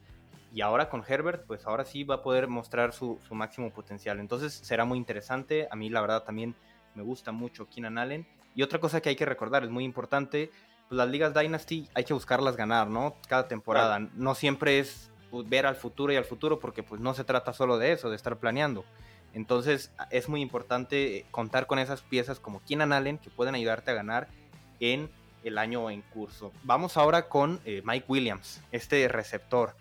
y 0.54 0.62
ahora 0.62 0.90
con 0.90 1.04
Herbert, 1.08 1.46
pues 1.46 1.66
ahora 1.66 1.86
sí 1.86 2.04
va 2.04 2.16
a 2.16 2.22
poder 2.24 2.48
mostrar 2.48 2.94
su, 2.94 3.20
máximo 3.32 3.70
potencial. 3.72 4.20
Entonces 4.20 4.54
será 4.54 4.86
muy 4.86 4.98
interesante. 4.98 5.68
A 5.70 5.76
mí 5.76 5.90
la 5.90 6.02
verdad 6.02 6.24
también 6.24 6.56
me 6.98 7.04
gusta 7.04 7.32
mucho 7.32 7.70
Keenan 7.70 8.00
Allen. 8.00 8.26
Y 8.56 8.64
otra 8.64 8.80
cosa 8.80 9.00
que 9.02 9.10
hay 9.10 9.16
que 9.16 9.26
recordar, 9.26 9.64
es 9.64 9.70
muy 9.70 9.84
importante, 9.84 10.50
pues 10.90 10.98
las 10.98 11.08
ligas 11.08 11.34
Dynasty 11.34 11.88
hay 11.94 12.04
que 12.04 12.14
buscarlas 12.14 12.58
ganar, 12.58 12.88
¿no? 12.88 13.16
Cada 13.28 13.48
temporada. 13.48 14.00
No 14.16 14.34
siempre 14.34 14.80
es 14.80 15.12
pues, 15.30 15.48
ver 15.48 15.68
al 15.68 15.76
futuro 15.76 16.12
y 16.12 16.16
al 16.16 16.26
futuro, 16.26 16.60
porque 16.60 16.82
pues 16.82 17.00
no 17.00 17.14
se 17.14 17.24
trata 17.24 17.54
solo 17.54 17.78
de 17.78 17.92
eso, 17.92 18.10
de 18.10 18.16
estar 18.16 18.38
planeando. 18.38 18.84
Entonces 19.34 19.92
es 20.10 20.28
muy 20.28 20.42
importante 20.42 21.26
contar 21.30 21.68
con 21.68 21.78
esas 21.78 22.02
piezas 22.02 22.40
como 22.40 22.64
Keenan 22.66 22.92
Allen 22.92 23.20
que 23.20 23.30
pueden 23.30 23.54
ayudarte 23.54 23.92
a 23.92 23.94
ganar 23.94 24.28
en 24.80 25.12
el 25.44 25.60
año 25.60 25.92
en 25.92 26.02
curso. 26.02 26.52
Vamos 26.64 26.98
ahora 26.98 27.30
con 27.30 27.60
eh, 27.64 27.84
Mike 27.86 28.06
Williams, 28.08 28.62
este 28.72 29.08
receptor 29.08 29.76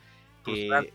que 0.44 0.92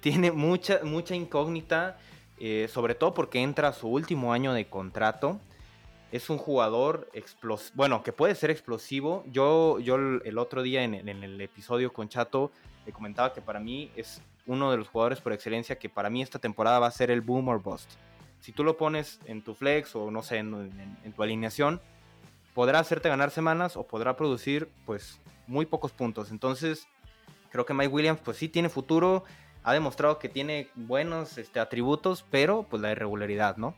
tiene 0.00 0.30
mucha, 0.30 0.80
mucha 0.84 1.14
incógnita, 1.14 1.98
eh, 2.40 2.68
sobre 2.68 2.94
todo 2.94 3.14
porque 3.14 3.42
entra 3.42 3.68
a 3.68 3.72
su 3.72 3.88
último 3.88 4.32
año 4.32 4.52
de 4.52 4.66
contrato. 4.66 5.40
Es 6.10 6.30
un 6.30 6.38
jugador 6.38 7.08
explosivo, 7.12 7.74
bueno, 7.76 8.02
que 8.02 8.12
puede 8.12 8.34
ser 8.34 8.50
explosivo. 8.50 9.24
Yo, 9.30 9.78
yo 9.78 9.96
el 9.96 10.38
otro 10.38 10.62
día 10.62 10.82
en 10.82 10.94
el 11.08 11.40
episodio 11.40 11.92
con 11.92 12.08
Chato 12.08 12.50
le 12.86 12.92
comentaba 12.92 13.34
que 13.34 13.42
para 13.42 13.60
mí 13.60 13.90
es 13.96 14.22
uno 14.48 14.70
de 14.70 14.78
los 14.78 14.88
jugadores 14.88 15.20
por 15.20 15.34
excelencia 15.34 15.78
que 15.78 15.90
para 15.90 16.08
mí 16.10 16.22
esta 16.22 16.38
temporada 16.38 16.78
va 16.78 16.86
a 16.86 16.90
ser 16.90 17.10
el 17.10 17.20
boom 17.20 17.48
or 17.48 17.62
bust. 17.62 17.92
Si 18.40 18.50
tú 18.50 18.64
lo 18.64 18.78
pones 18.78 19.20
en 19.26 19.42
tu 19.42 19.54
flex 19.54 19.94
o 19.94 20.10
no 20.10 20.22
sé, 20.22 20.38
en, 20.38 21.12
tu 21.14 21.22
alineación, 21.22 21.82
podrá 22.54 22.78
hacerte 22.78 23.10
ganar 23.10 23.30
semanas 23.30 23.76
o 23.76 23.86
podrá 23.86 24.16
producir 24.16 24.70
pues 24.86 25.20
muy 25.46 25.66
pocos 25.66 25.92
puntos. 25.92 26.30
Entonces, 26.30 26.88
creo 27.50 27.66
que 27.66 27.74
Mike 27.74 27.92
Williams 27.92 28.20
pues 28.24 28.38
sí 28.38 28.48
tiene 28.48 28.70
futuro, 28.70 29.24
ha 29.62 29.72
demostrado 29.72 30.18
que 30.18 30.28
tiene 30.28 30.68
buenos 30.74 31.38
este, 31.38 31.60
atributos, 31.60 32.24
pero 32.30 32.64
pues 32.64 32.82
la 32.82 32.92
irregularidad, 32.92 33.56
¿no? 33.56 33.74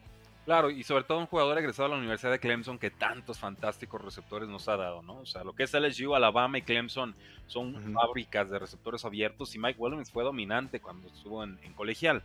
Claro, 0.50 0.70
y 0.70 0.82
sobre 0.82 1.04
todo 1.04 1.18
un 1.18 1.26
jugador 1.26 1.58
egresado 1.58 1.86
a 1.86 1.90
la 1.90 1.96
Universidad 1.96 2.32
de 2.32 2.40
Clemson 2.40 2.78
que 2.78 2.90
tantos 2.90 3.38
fantásticos 3.38 4.02
receptores 4.02 4.48
nos 4.48 4.68
ha 4.68 4.76
dado, 4.76 5.02
¿no? 5.02 5.18
O 5.18 5.26
sea, 5.26 5.44
lo 5.44 5.52
que 5.52 5.64
es 5.64 5.72
LSU, 5.72 6.14
Alabama 6.14 6.58
y 6.58 6.62
Clemson 6.62 7.14
son 7.46 7.92
fábricas 7.94 8.50
de 8.50 8.58
receptores 8.58 9.04
abiertos 9.04 9.54
y 9.54 9.58
Mike 9.58 9.78
Williams 9.78 10.10
fue 10.10 10.24
dominante 10.24 10.80
cuando 10.80 11.08
estuvo 11.08 11.44
en, 11.44 11.56
colegial. 11.76 12.22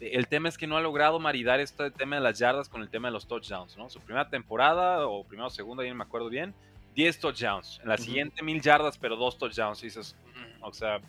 El 0.00 0.26
tema 0.28 0.48
es 0.48 0.58
que 0.58 0.66
no 0.66 0.76
ha 0.76 0.80
logrado 0.80 1.20
maridar 1.20 1.60
este 1.60 1.90
tema 1.90 2.16
de 2.16 2.22
las 2.22 2.38
yardas 2.38 2.68
con 2.68 2.82
el 2.82 2.88
tema 2.88 3.08
de 3.08 3.12
los 3.12 3.28
touchdowns, 3.28 3.76
¿no? 3.76 3.88
Su 3.90 4.00
primera 4.00 4.28
temporada, 4.28 5.06
o 5.06 5.22
primera 5.24 5.46
o 5.46 5.50
segunda, 5.50 5.84
ya 5.84 5.90
no 5.90 5.96
me 5.96 6.04
acuerdo 6.04 6.30
bien, 6.30 6.54
10 6.94 7.20
touchdowns. 7.20 7.80
En 7.82 7.90
la 7.90 7.98
siguiente, 7.98 8.42
mil 8.42 8.60
yardas, 8.60 8.98
pero 8.98 9.14
dos 9.14 9.38
touchdowns. 9.38 9.82
Y 9.82 9.86
dices, 9.86 10.16
mm", 10.34 10.64
o 10.64 10.72
sea, 10.72 11.00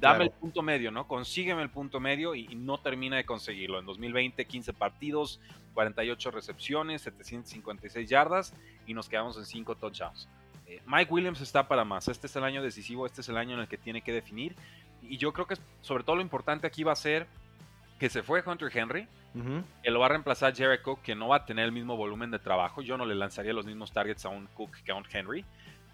dame 0.00 0.24
el 0.24 0.30
punto 0.30 0.62
medio, 0.62 0.90
¿no? 0.90 1.06
Consígueme 1.06 1.62
el 1.62 1.70
punto 1.70 2.00
medio 2.00 2.34
y, 2.34 2.54
no 2.54 2.78
termina 2.78 3.16
de 3.16 3.24
conseguirlo. 3.24 3.78
En 3.78 3.86
2020, 3.86 4.44
15 4.44 4.72
partidos, 4.72 5.40
48 5.74 6.30
recepciones, 6.30 7.02
756 7.02 8.08
yardas 8.08 8.54
y 8.86 8.94
nos 8.94 9.08
quedamos 9.08 9.36
en 9.36 9.44
5 9.44 9.74
touchdowns. 9.76 10.28
Eh, 10.66 10.80
Mike 10.86 11.12
Williams 11.12 11.40
está 11.40 11.68
para 11.68 11.84
más. 11.84 12.08
Este 12.08 12.26
es 12.26 12.36
el 12.36 12.44
año 12.44 12.62
decisivo, 12.62 13.06
este 13.06 13.20
es 13.20 13.28
el 13.28 13.36
año 13.36 13.54
en 13.54 13.60
el 13.60 13.68
que 13.68 13.78
tiene 13.78 14.02
que 14.02 14.12
definir. 14.12 14.56
Y 15.02 15.16
yo 15.16 15.32
creo 15.32 15.46
que 15.46 15.56
sobre 15.82 16.04
todo 16.04 16.16
lo 16.16 16.22
importante 16.22 16.66
aquí 16.66 16.82
va 16.82 16.92
a 16.92 16.96
ser 16.96 17.26
que 17.98 18.08
se 18.08 18.22
fue 18.22 18.42
Hunter 18.44 18.70
Henry, 18.74 19.06
que 19.82 19.90
lo 19.90 20.00
va 20.00 20.06
a 20.06 20.08
reemplazar 20.08 20.54
Cook, 20.82 21.02
que 21.02 21.14
no 21.14 21.28
va 21.28 21.36
a 21.36 21.44
tener 21.44 21.66
el 21.66 21.72
mismo 21.72 21.96
volumen 21.96 22.30
de 22.30 22.38
trabajo. 22.38 22.80
Yo 22.80 22.96
no 22.96 23.04
le 23.04 23.14
lanzaría 23.14 23.52
los 23.52 23.66
mismos 23.66 23.92
targets 23.92 24.24
a 24.24 24.30
un 24.30 24.46
Cook 24.46 24.76
que 24.84 24.90
a 24.90 24.94
un 24.94 25.04
Henry. 25.10 25.44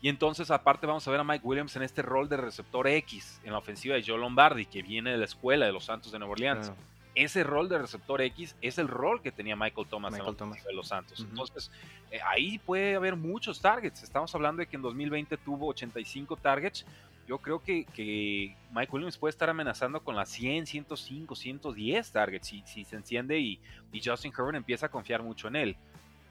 Y 0.03 0.09
entonces, 0.09 0.51
aparte, 0.51 0.87
vamos 0.87 1.07
a 1.09 1.11
ver 1.11 1.21
a 1.21 1.25
Mike 1.25 1.45
Williams 1.45 1.75
en 1.77 1.83
este 1.83 2.03
rol 2.03 2.29
de 2.29 2.37
receptor 2.37 2.87
X 2.87 3.41
en 3.45 3.53
la 3.53 3.59
ofensiva 3.59 3.95
de 3.95 4.03
Joe 4.03 4.19
Lombardi, 4.19 4.67
que 4.67 4.83
viene 4.83 5.11
de 5.11 5.19
la 5.19 5.25
escuela 5.25 5.67
de 5.67 5.73
los 5.73 5.87
Santos 5.87 6.13
de 6.13 6.19
Nueva 6.19 6.33
Orleans. 6.33 6.73
Ese 7.15 7.45
rol 7.45 7.71
de 7.71 7.79
receptor 7.79 8.21
X 8.21 8.57
es 8.61 8.77
el 8.77 8.89
rol 8.89 9.23
que 9.23 9.33
tenía 9.33 9.57
Michael 9.57 9.87
Thomas 9.89 10.13
en 10.13 10.23
la 10.23 10.33
de 10.33 10.75
los 10.75 10.89
Santos. 10.89 11.21
Entonces, 11.21 11.71
eh, 12.11 12.19
ahí 12.27 12.59
puede 12.59 12.95
haber 12.95 13.17
muchos 13.17 13.59
targets. 13.63 14.03
Estamos 14.03 14.35
hablando 14.35 14.61
de 14.61 14.67
que 14.67 14.77
en 14.77 14.83
2020 14.83 15.39
tuvo 15.39 15.69
85 15.69 16.37
targets. 16.37 16.85
Yo 17.27 17.39
creo 17.39 17.61
que, 17.61 17.87
que 17.87 18.55
Mike 18.71 18.93
Williams 18.93 19.17
puede 19.17 19.31
estar 19.31 19.49
amenazando 19.49 20.05
con 20.05 20.15
las 20.15 20.29
100, 20.29 20.67
105, 20.67 21.35
110 21.35 22.13
targets 22.13 22.47
si, 22.47 22.63
si 22.67 22.85
se 22.85 22.97
enciende 22.97 23.39
y, 23.39 23.59
y 23.93 24.01
Justin 24.05 24.33
Herbert 24.37 24.57
empieza 24.57 24.87
a 24.87 24.89
confiar 24.91 25.23
mucho 25.23 25.49
en 25.49 25.57
él. 25.57 25.77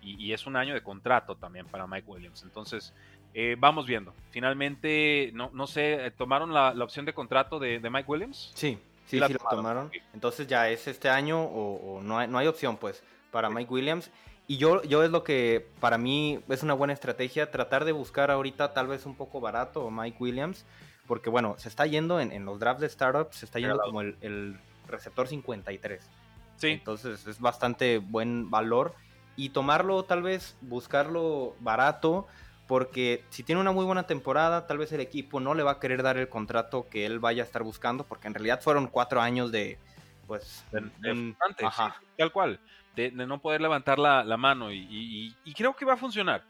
Y, 0.03 0.23
y, 0.23 0.33
es 0.33 0.45
un 0.45 0.55
año 0.55 0.75
de 0.75 0.83
contrato 0.83 1.35
también 1.35 1.65
para 1.65 1.87
Mike 1.87 2.07
Williams. 2.07 2.43
Entonces, 2.43 2.93
eh, 3.37 3.57
vamos 3.59 3.85
viendo. 3.85 4.13
Finalmente, 4.31 5.29
no, 5.33 5.49
no 5.53 5.67
sé, 5.67 6.13
¿tomaron 6.17 6.53
la, 6.53 6.69
opción 6.81 7.05
de 7.05 7.13
contrato 7.13 7.59
de, 7.59 7.81
Mike 7.81 8.09
Williams? 8.09 8.51
Sí, 8.55 8.79
sí, 9.07 9.19
sí, 9.19 9.19
lo 9.19 9.27
tomaron. 9.49 9.91
Entonces 10.13 10.47
ya 10.47 10.69
es 10.69 10.87
este 10.87 11.09
año 11.09 11.43
o, 11.43 12.01
no, 12.01 12.17
hay, 12.17 12.29
no 12.29 12.37
hay 12.37 12.47
opción 12.47 12.77
pues 12.77 13.03
para 13.31 13.49
Mike 13.49 13.73
Williams. 13.73 14.09
Y 14.47 14.55
yo, 14.55 14.81
yo 14.83 15.03
es 15.03 15.11
lo 15.11 15.25
que 15.25 15.67
para 15.81 15.97
mí 15.97 16.39
es 16.47 16.63
una 16.63 16.73
buena 16.73 16.93
estrategia, 16.93 17.51
tratar 17.51 17.83
de 17.83 17.91
buscar 17.91 18.31
ahorita 18.31 18.73
tal 18.73 18.87
vez 18.87 19.05
un 19.05 19.15
poco 19.15 19.41
barato 19.41 19.91
Mike 19.91 20.17
Williams, 20.17 20.65
porque 21.05 21.29
bueno, 21.29 21.55
se 21.57 21.67
está 21.67 21.85
yendo 21.87 22.21
en, 22.21 22.45
los 22.45 22.57
drafts 22.57 22.81
de 22.81 22.89
startups, 22.89 23.35
se 23.35 23.45
está 23.45 23.59
yendo 23.59 23.77
como 23.81 23.99
el, 23.99 24.15
el 24.21 24.57
receptor 24.87 25.27
53. 25.27 26.01
Sí. 26.55 26.67
Entonces 26.69 27.27
es 27.27 27.41
bastante 27.41 27.97
buen 27.97 28.49
valor. 28.49 28.95
Y 29.35 29.49
tomarlo, 29.49 30.03
tal 30.03 30.23
vez, 30.23 30.55
buscarlo 30.61 31.57
barato, 31.59 32.27
porque 32.67 33.23
si 33.29 33.43
tiene 33.43 33.61
una 33.61 33.71
muy 33.71 33.85
buena 33.85 34.07
temporada, 34.07 34.65
tal 34.65 34.77
vez 34.77 34.91
el 34.91 34.99
equipo 34.99 35.39
no 35.39 35.53
le 35.53 35.63
va 35.63 35.71
a 35.71 35.79
querer 35.79 36.01
dar 36.01 36.17
el 36.17 36.29
contrato 36.29 36.87
que 36.89 37.05
él 37.05 37.19
vaya 37.19 37.43
a 37.43 37.45
estar 37.45 37.63
buscando, 37.63 38.03
porque 38.03 38.27
en 38.27 38.33
realidad 38.33 38.61
fueron 38.61 38.87
cuatro 38.87 39.21
años 39.21 39.51
de, 39.51 39.77
pues, 40.27 40.65
de, 40.71 41.35
tal 42.17 42.31
cual, 42.31 42.59
de, 42.95 43.11
no 43.11 43.39
poder 43.39 43.61
levantar 43.61 43.99
la, 43.99 44.37
mano 44.37 44.71
y, 44.71 45.35
creo 45.55 45.75
que 45.75 45.85
va 45.85 45.93
a 45.93 45.97
funcionar. 45.97 46.43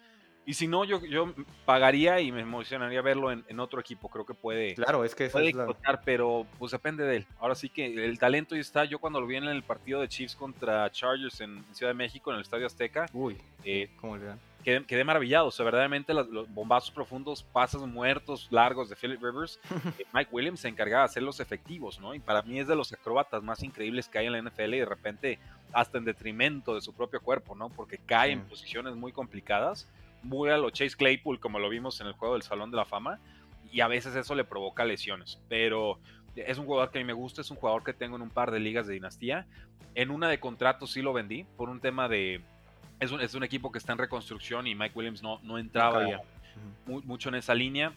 Y 0.48 0.54
si 0.54 0.68
no, 0.68 0.86
yo, 0.86 1.04
yo 1.04 1.34
pagaría 1.66 2.22
y 2.22 2.32
me 2.32 2.42
emocionaría 2.42 3.02
verlo 3.02 3.32
en, 3.32 3.60
otro 3.60 3.80
equipo. 3.80 4.10
Creo 4.10 4.28
que 4.28 4.36
puede. 4.36 4.76
Claro, 4.76 5.04
es 5.04 5.16
que 5.16 5.28
puede 5.30 5.52
pero 6.06 6.46
pues 6.60 6.72
depende 6.72 7.04
de 7.04 7.18
él. 7.18 7.28
Ahora 7.40 7.56
sí 7.56 7.68
que 7.68 7.88
el 8.06 8.20
talento 8.20 8.54
ya 8.54 8.62
está. 8.62 8.86
Yo 8.86 9.00
cuando 9.00 9.20
lo 9.20 9.26
vi 9.26 9.38
en 9.38 9.46
el 9.46 9.64
partido 9.64 10.02
de 10.02 10.08
Chiefs 10.08 10.36
contra 10.36 10.92
Chargers 10.92 11.42
en 11.42 11.66
Ciudad 11.74 11.90
de 11.90 11.96
México, 11.96 12.30
en 12.30 12.36
el 12.36 12.44
Estadio 12.44 12.68
Azteca. 12.68 13.08
Uy, 13.12 13.42
eh, 13.64 13.90
¿cómo 14.00 14.18
le 14.18 14.26
dan? 14.26 14.40
Quedé, 14.66 15.04
maravillado. 15.04 15.48
O 15.48 15.52
sea, 15.52 15.64
verdaderamente 15.64 16.14
los, 16.14 16.28
bombazos 16.54 16.92
profundos, 16.92 17.44
pases 17.44 17.82
muertos, 17.82 18.48
largos 18.50 18.90
de 18.90 18.96
Philip 18.96 19.22
Rivers, 19.22 19.60
eh, 20.00 20.06
Mike 20.12 20.30
Williams 20.32 20.60
se 20.60 20.68
encargaba 20.68 21.04
de 21.04 21.06
hacerlos 21.06 21.40
efectivos, 21.40 22.00
¿no? 22.00 22.16
Y 22.16 22.20
para 22.20 22.42
mí 22.42 22.60
es 22.60 22.68
de 22.68 22.76
los 22.76 22.92
acróbatas 22.92 23.44
más 23.44 23.62
increíbles 23.64 24.10
que 24.10 24.18
hay 24.18 24.26
en 24.26 24.34
la 24.34 24.42
NFL 24.42 24.74
y 24.74 24.80
de 24.80 24.86
repente 24.86 25.40
hasta 25.72 25.98
en 25.98 26.06
detrimento 26.06 26.74
de 26.74 26.82
su 26.82 26.94
propio 26.94 27.22
cuerpo, 27.22 27.56
¿no? 27.56 27.70
Porque 27.70 28.00
cae 28.00 28.32
en 28.32 28.42
posiciones 28.42 28.96
muy 28.96 29.12
complicadas, 29.12 29.88
muy 30.24 30.50
a 30.50 30.58
lo 30.58 30.72
Chase 30.72 30.96
Claypool, 30.98 31.40
como 31.40 31.60
lo 31.60 31.70
vimos 31.70 32.02
en 32.02 32.08
el 32.08 32.14
juego 32.14 32.34
del 32.34 32.44
Salón 32.44 32.72
de 32.72 32.78
la 32.78 32.86
Fama, 32.86 33.20
y 33.72 33.82
a 33.82 33.88
veces 33.88 34.16
eso 34.16 34.34
le 34.34 34.46
provoca 34.46 34.84
lesiones. 34.84 35.40
Pero 35.48 36.00
es 36.36 36.58
un 36.58 36.66
jugador 36.66 36.92
que 36.92 36.98
a 36.98 37.02
mí 37.02 37.06
me 37.06 37.14
gusta, 37.14 37.42
es 37.42 37.52
un 37.52 37.58
jugador 37.58 37.84
que 37.84 37.94
tengo 37.94 38.16
en 38.16 38.24
un 38.24 38.30
par 38.30 38.52
de 38.52 38.60
ligas 38.60 38.88
de 38.88 38.94
dinastía. 38.94 39.46
En 39.94 40.10
una 40.10 40.28
de 40.28 40.40
contrato 40.40 40.88
sí 40.88 41.02
lo 41.02 41.14
vendí 41.14 41.46
por 41.56 41.70
un 41.70 41.80
tema 41.80 42.08
de 42.08 42.42
es 43.00 43.12
un, 43.12 43.22
es 43.22 43.34
un, 43.34 43.44
equipo 43.44 43.72
que 43.72 43.78
está 43.78 43.94
en 43.94 44.00
reconstrucción 44.00 44.68
y 44.68 44.76
Mike 44.76 44.98
Williams 44.98 45.22
no, 45.22 45.40
no 45.44 45.58
entraba 45.58 46.22
mucho 46.86 47.30
en 47.30 47.36
esa 47.36 47.54
línea. 47.54 47.94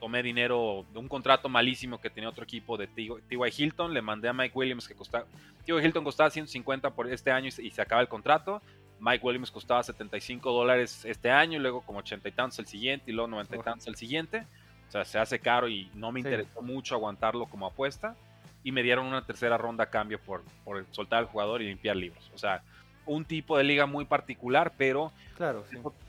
Tomé 0.00 0.22
dinero 0.22 0.84
de 0.92 0.98
un 0.98 1.08
contrato 1.08 1.48
malísimo 1.48 2.00
que 2.00 2.10
tenía 2.10 2.28
otro 2.28 2.44
equipo 2.44 2.76
de 2.76 2.86
T.Y. 2.86 3.38
Hilton. 3.56 3.94
Le 3.94 4.02
mandé 4.02 4.28
a 4.28 4.32
Mike 4.32 4.56
Williams 4.56 4.86
que 4.86 4.94
costaba. 4.94 5.24
T.Y. 5.64 5.84
Hilton 5.84 6.04
costaba 6.04 6.30
150 6.30 6.90
por 6.90 7.10
este 7.10 7.30
año 7.30 7.48
y, 7.48 7.70
se 7.70 7.82
acaba 7.82 8.02
el 8.02 8.08
contrato. 8.08 8.60
Mike 9.00 9.24
Williams 9.24 9.50
costaba 9.50 9.82
75 9.82 10.52
dólares 10.52 11.04
este 11.04 11.30
año, 11.30 11.58
y 11.58 11.60
luego 11.60 11.82
como 11.82 11.98
80 11.98 12.28
y 12.28 12.32
tantos 12.32 12.58
el 12.58 12.66
siguiente, 12.66 13.10
y 13.10 13.14
luego 13.14 13.28
90 13.28 13.56
y 13.56 13.58
tantos 13.60 13.86
el 13.86 13.96
siguiente. 13.96 14.46
O 14.88 14.90
sea, 14.90 15.04
se 15.04 15.18
hace 15.18 15.38
caro 15.38 15.68
y 15.68 15.90
no 15.94 16.12
me 16.12 16.20
interesó 16.20 16.62
mucho 16.62 16.94
aguantarlo 16.94 17.46
como 17.46 17.66
apuesta. 17.66 18.16
Y 18.62 18.72
me 18.72 18.82
dieron 18.82 19.06
una 19.06 19.24
tercera 19.24 19.56
ronda 19.56 19.84
a 19.84 19.90
cambio 19.90 20.20
por, 20.20 20.42
por 20.64 20.84
soltar 20.90 21.20
al 21.20 21.26
jugador 21.26 21.62
y 21.62 21.68
limpiar 21.68 21.96
libros. 21.96 22.30
O 22.34 22.38
sea, 22.38 22.62
un 23.06 23.24
tipo 23.24 23.56
de 23.56 23.64
liga 23.64 23.86
muy 23.86 24.04
particular, 24.04 24.72
pero 24.76 25.12
claro, 25.36 25.64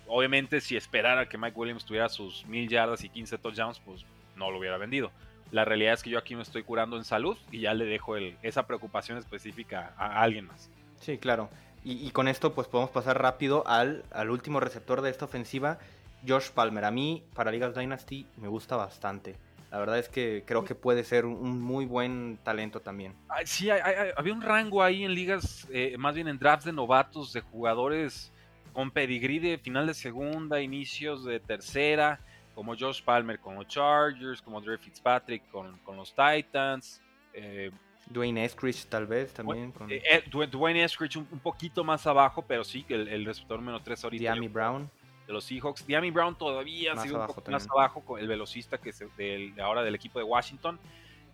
obviamente 0.07 0.61
si 0.61 0.75
esperara 0.75 1.29
que 1.29 1.37
Mike 1.37 1.57
Williams 1.57 1.85
tuviera 1.85 2.09
sus 2.09 2.45
mil 2.45 2.67
yardas 2.67 3.03
y 3.03 3.09
15 3.09 3.37
touchdowns, 3.37 3.79
pues 3.79 4.05
no 4.35 4.51
lo 4.51 4.59
hubiera 4.59 4.77
vendido. 4.77 5.11
La 5.51 5.63
realidad 5.63 5.93
es 5.93 6.03
que 6.03 6.09
yo 6.09 6.17
aquí 6.17 6.35
me 6.35 6.41
estoy 6.41 6.63
curando 6.63 6.97
en 6.97 7.05
salud 7.05 7.37
y 7.51 7.61
ya 7.61 7.73
le 7.73 7.85
dejo 7.85 8.17
el, 8.17 8.35
esa 8.41 8.67
preocupación 8.67 9.17
específica 9.17 9.93
a, 9.97 10.21
alguien 10.21 10.47
más. 10.47 10.69
Sí, 10.99 11.17
claro. 11.17 11.49
Y, 11.83 12.11
con 12.11 12.27
esto 12.27 12.53
pues 12.53 12.67
podemos 12.67 12.91
pasar 12.91 13.21
rápido 13.21 13.65
al, 13.65 14.03
al 14.11 14.29
último 14.29 14.59
receptor 14.59 15.01
de 15.01 15.09
esta 15.09 15.23
ofensiva, 15.23 15.79
Josh 16.27 16.49
Palmer. 16.49 16.83
A 16.83 16.91
mí, 16.91 17.23
para 17.33 17.49
Ligas 17.49 17.75
Dynasty, 17.75 18.27
me 18.35 18.49
gusta 18.49 18.75
bastante. 18.75 19.37
La 19.71 19.79
verdad 19.79 19.99
es 19.99 20.07
que 20.07 20.43
creo 20.45 20.63
que 20.63 20.75
puede 20.75 21.03
ser 21.03 21.25
un 21.25 21.61
muy 21.61 21.85
buen 21.85 22.39
talento 22.43 22.79
también. 22.79 23.13
Sí, 23.45 23.69
había 23.69 24.33
un 24.33 24.41
rango 24.41 24.81
ahí 24.81 25.03
en 25.03 25.13
ligas, 25.13 25.67
eh, 25.71 25.95
más 25.97 26.15
bien 26.15 26.29
en 26.29 26.39
drafts 26.39 26.65
de 26.65 26.71
novatos, 26.71 27.33
de 27.33 27.41
jugadores 27.41 28.31
con 28.71 28.91
pedigrí 28.91 29.39
de 29.39 29.57
final 29.57 29.87
de 29.87 29.93
segunda, 29.93 30.61
inicios 30.61 31.25
de 31.25 31.39
tercera, 31.39 32.19
como 32.55 32.77
Josh 32.77 33.03
Palmer 33.03 33.39
con 33.39 33.55
los 33.55 33.67
Chargers, 33.67 34.41
como 34.41 34.61
Dre 34.61 34.77
Fitzpatrick 34.77 35.49
con, 35.49 35.79
los 35.97 36.13
Titans. 36.13 37.01
Eh, 37.33 37.71
Dwayne 38.09 38.45
Eskridge 38.45 38.85
tal 38.85 39.05
vez 39.05 39.33
también. 39.33 39.73
Eh, 39.89 40.23
Dwayne 40.29 40.83
Eskridge 40.83 41.17
un, 41.17 41.25
poquito 41.39 41.83
más 41.83 42.07
abajo, 42.07 42.45
pero 42.47 42.63
sí, 42.63 42.85
el, 42.87 43.09
el 43.09 43.25
receptor 43.25 43.59
menos 43.61 43.83
tres 43.83 44.01
ahorita. 44.03 44.21
Diami 44.21 44.47
Brown 44.47 44.89
de 45.27 45.33
los 45.33 45.43
Seahawks. 45.43 45.85
Diami 45.85 46.09
Brown 46.09 46.35
todavía 46.35 46.93
ha 46.93 46.97
sido 46.97 47.19
un 47.19 47.27
poco 47.27 47.43
más 47.51 47.67
abajo, 47.69 48.01
con 48.01 48.19
el 48.19 48.27
velocista 48.27 48.77
que 48.77 48.89
es 48.89 49.03
de 49.17 49.53
ahora 49.61 49.83
del 49.83 49.93
equipo 49.93 50.17
de 50.17 50.25
Washington. 50.25 50.79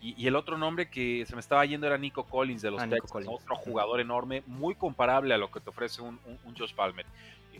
Y, 0.01 0.27
el 0.27 0.36
otro 0.36 0.58
nombre 0.58 0.89
que 0.89 1.25
se 1.25 1.34
me 1.34 1.39
estaba 1.39 1.65
yendo 1.65 1.88
era 1.88 1.97
Nico 1.97 2.25
Collins 2.25 2.62
de 2.62 2.71
los 2.71 2.82
ah, 2.82 2.89
Texans, 2.89 3.25
otro 3.25 3.56
jugador 3.56 4.01
enorme, 4.01 4.43
muy 4.47 4.75
comparable 4.75 5.34
a 5.34 5.38
lo 5.38 5.49
que 5.49 5.62
te 5.62 5.69
ofrece 5.69 6.01
un, 6.01 6.19
Josh 6.58 6.73
Palmer. 6.73 7.06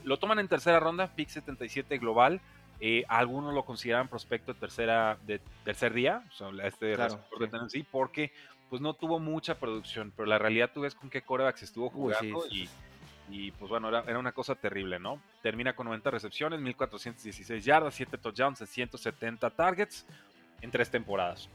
Lo 0.04 0.20
toman 0.20 0.40
en 0.40 0.50
tercera 0.50 0.78
ronda, 0.82 1.08
pick 1.08 1.30
77 1.30 1.98
global. 2.00 2.42
Eh, 2.82 3.06
algunos 3.08 3.54
lo 3.54 3.64
consideran 3.64 4.10
prospecto 4.10 4.54
de 4.54 4.60
tercera 4.60 5.18
de 5.26 5.40
tercer 5.64 5.94
día, 5.94 6.22
este 6.64 6.96
claro, 6.96 7.24
de 7.40 7.48
Tennessee, 7.48 7.86
porque 7.90 8.34
pues 8.70 8.82
no 8.82 8.94
tuvo 8.94 9.20
mucha 9.20 9.58
producción, 9.58 10.12
pero 10.14 10.26
la 10.26 10.38
realidad 10.38 10.72
tú 10.74 10.82
ves 10.82 10.96
con 10.96 11.10
qué 11.10 11.22
corebacks 11.22 11.64
estuvo 11.64 11.90
jugando 11.90 12.46
y 12.50 12.68
y 13.30 13.52
pues 13.52 13.70
bueno, 13.70 13.90
era, 13.90 14.20
una 14.20 14.32
cosa 14.32 14.56
terrible, 14.56 15.00
¿no? 15.00 15.20
Termina 15.42 15.76
con 15.76 15.86
90 15.88 16.12
recepciones, 16.12 16.60
1416 16.60 17.64
yardas, 17.64 17.96
7 17.96 18.18
touchdowns 18.18 18.60
170 18.68 19.50
targets 19.52 20.06
en 20.62 20.72
tres 20.72 20.90
temporadas. 20.90 21.50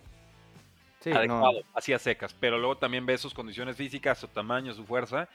Sí, 1.00 1.12
Adecuado, 1.12 1.62
hacía 1.74 1.98
secas, 1.98 2.34
pero 2.34 2.58
luego 2.58 2.76
también 2.76 3.06
ve 3.06 3.16
sus 3.18 3.32
condiciones 3.32 3.76
físicas, 3.76 4.18
su 4.18 4.28
tamaño, 4.28 4.74
su 4.74 4.84
fuerza. 4.84 5.28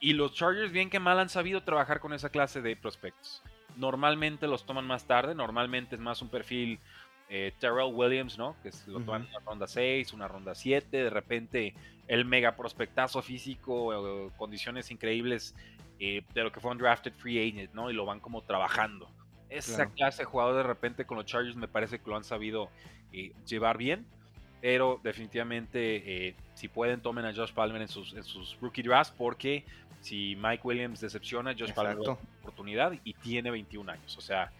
Y 0.00 0.12
los 0.14 0.32
Chargers, 0.34 0.72
bien 0.72 0.90
que 0.90 0.98
mal, 0.98 1.18
han 1.18 1.28
sabido 1.28 1.62
trabajar 1.62 2.00
con 2.00 2.12
esa 2.12 2.30
clase 2.30 2.62
de 2.62 2.76
prospectos. 2.76 3.42
Normalmente 3.76 4.46
los 4.46 4.64
toman 4.64 4.86
más 4.86 5.06
tarde, 5.06 5.34
normalmente 5.34 5.96
es 5.96 6.00
más 6.00 6.22
un 6.22 6.28
perfil 6.28 6.78
eh, 7.28 7.52
Terrell 7.58 7.92
Williams, 7.92 8.38
¿no? 8.38 8.56
Que 8.62 8.70
lo 8.86 9.00
toman 9.00 9.22
en 9.22 9.28
una 9.28 9.40
ronda 9.40 9.66
6, 9.66 10.12
una 10.12 10.28
ronda 10.28 10.54
7, 10.54 10.96
de 10.96 11.10
repente 11.10 11.74
el 12.06 12.24
mega 12.24 12.54
prospectazo 12.54 13.22
físico, 13.22 14.30
condiciones 14.36 14.90
increíbles 14.90 15.54
eh, 16.00 16.22
de 16.34 16.42
lo 16.42 16.50
que 16.50 16.60
fue 16.60 16.72
un 16.72 16.78
drafted 16.78 17.12
free 17.12 17.38
agent, 17.48 17.72
¿no? 17.72 17.90
Y 17.90 17.94
lo 17.94 18.04
van 18.04 18.20
como 18.20 18.42
trabajando. 18.42 19.08
Esa 19.48 19.86
clase 19.86 20.22
de 20.22 20.24
jugador 20.24 20.56
de 20.56 20.62
repente 20.64 21.04
con 21.04 21.16
los 21.16 21.26
Chargers 21.26 21.54
me 21.54 21.68
parece 21.68 22.00
que 22.00 22.10
lo 22.10 22.16
han 22.16 22.24
sabido 22.24 22.68
eh, 23.12 23.32
llevar 23.46 23.78
bien, 23.78 24.04
pero 24.60 25.00
definitivamente 25.04 26.28
eh, 26.28 26.34
si 26.54 26.66
pueden 26.66 27.00
tomen 27.00 27.24
a 27.24 27.32
Josh 27.32 27.52
Palmer 27.52 27.80
en 27.80 27.88
sus, 27.88 28.12
en 28.14 28.24
sus 28.24 28.58
rookie 28.60 28.82
drafts 28.82 29.14
porque 29.16 29.64
si 30.00 30.36
Mike 30.36 30.62
Williams 30.64 31.00
decepciona, 31.00 31.54
Josh 31.56 31.72
Palmer 31.72 31.96
tiene 31.96 32.18
oportunidad 32.40 32.92
y 33.04 33.14
tiene 33.14 33.52
21 33.52 33.92
años, 33.92 34.18
o 34.18 34.20
sea, 34.20 34.50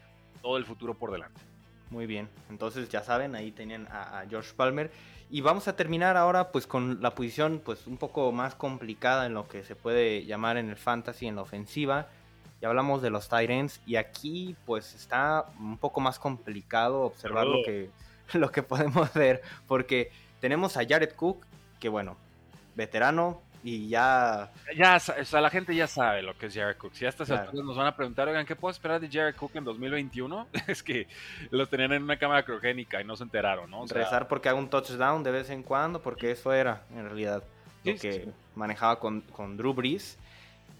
todo 0.40 0.56
el 0.56 0.64
futuro 0.64 0.94
por 0.94 1.10
delante. 1.10 1.40
Muy 1.90 2.06
bien, 2.06 2.28
entonces 2.50 2.88
ya 2.88 3.02
saben, 3.02 3.34
ahí 3.34 3.52
tenían 3.52 3.86
a, 3.90 4.20
a 4.20 4.26
Josh 4.30 4.52
Palmer. 4.52 4.90
Y 5.30 5.40
vamos 5.40 5.68
a 5.68 5.76
terminar 5.76 6.16
ahora 6.16 6.52
pues 6.52 6.66
con 6.66 7.02
la 7.02 7.14
posición 7.14 7.60
pues 7.64 7.86
un 7.86 7.96
poco 7.96 8.30
más 8.32 8.54
complicada 8.54 9.26
en 9.26 9.34
lo 9.34 9.48
que 9.48 9.64
se 9.64 9.74
puede 9.74 10.24
llamar 10.26 10.56
en 10.58 10.70
el 10.70 10.76
fantasy, 10.76 11.26
en 11.26 11.36
la 11.36 11.42
ofensiva. 11.42 12.08
Ya 12.60 12.68
hablamos 12.68 13.02
de 13.02 13.10
los 13.10 13.28
Tyrants 13.28 13.80
y 13.86 13.96
aquí 13.96 14.54
pues 14.64 14.94
está 14.94 15.46
un 15.58 15.78
poco 15.78 16.00
más 16.00 16.18
complicado 16.18 17.02
observar 17.02 17.46
lo, 17.46 17.62
que, 17.64 17.90
lo 18.34 18.50
que 18.52 18.62
podemos 18.62 19.12
ver 19.14 19.42
porque 19.66 20.12
tenemos 20.40 20.76
a 20.76 20.86
Jared 20.86 21.12
Cook 21.14 21.44
que 21.80 21.88
bueno, 21.88 22.16
veterano, 22.76 23.42
y 23.64 23.88
ya... 23.88 24.52
Ya, 24.76 24.96
o 24.96 25.24
sea, 25.24 25.40
la 25.40 25.48
gente 25.48 25.74
ya 25.74 25.86
sabe 25.86 26.20
lo 26.20 26.36
que 26.36 26.46
es 26.46 26.54
Jared 26.54 26.76
Cook. 26.76 26.92
Si 26.92 27.06
a 27.06 27.08
estas 27.08 27.30
alturas 27.30 27.64
nos 27.64 27.74
van 27.74 27.86
a 27.86 27.96
preguntar, 27.96 28.28
oigan, 28.28 28.44
¿qué 28.44 28.54
puedo 28.54 28.70
esperar 28.70 29.00
de 29.00 29.08
Jared 29.10 29.34
Cook 29.36 29.52
en 29.56 29.64
2021? 29.64 30.48
es 30.68 30.82
que 30.82 31.08
los 31.50 31.70
tenían 31.70 31.92
en 31.92 32.02
una 32.02 32.18
cámara 32.18 32.44
criogénica 32.44 33.00
y 33.00 33.04
no 33.04 33.16
se 33.16 33.22
enteraron, 33.22 33.70
¿no? 33.70 33.80
O 33.80 33.86
Rezar 33.86 34.28
porque 34.28 34.50
haga 34.50 34.58
un 34.58 34.68
touchdown 34.68 35.22
de 35.22 35.30
vez 35.30 35.48
en 35.48 35.62
cuando, 35.62 36.02
porque 36.02 36.30
eso 36.30 36.52
era, 36.52 36.84
en 36.90 37.06
realidad, 37.06 37.42
lo 37.84 37.96
que 37.96 38.28
manejaba 38.54 39.00
con, 39.00 39.22
con 39.22 39.56
Drew 39.56 39.72
Brees. 39.72 40.18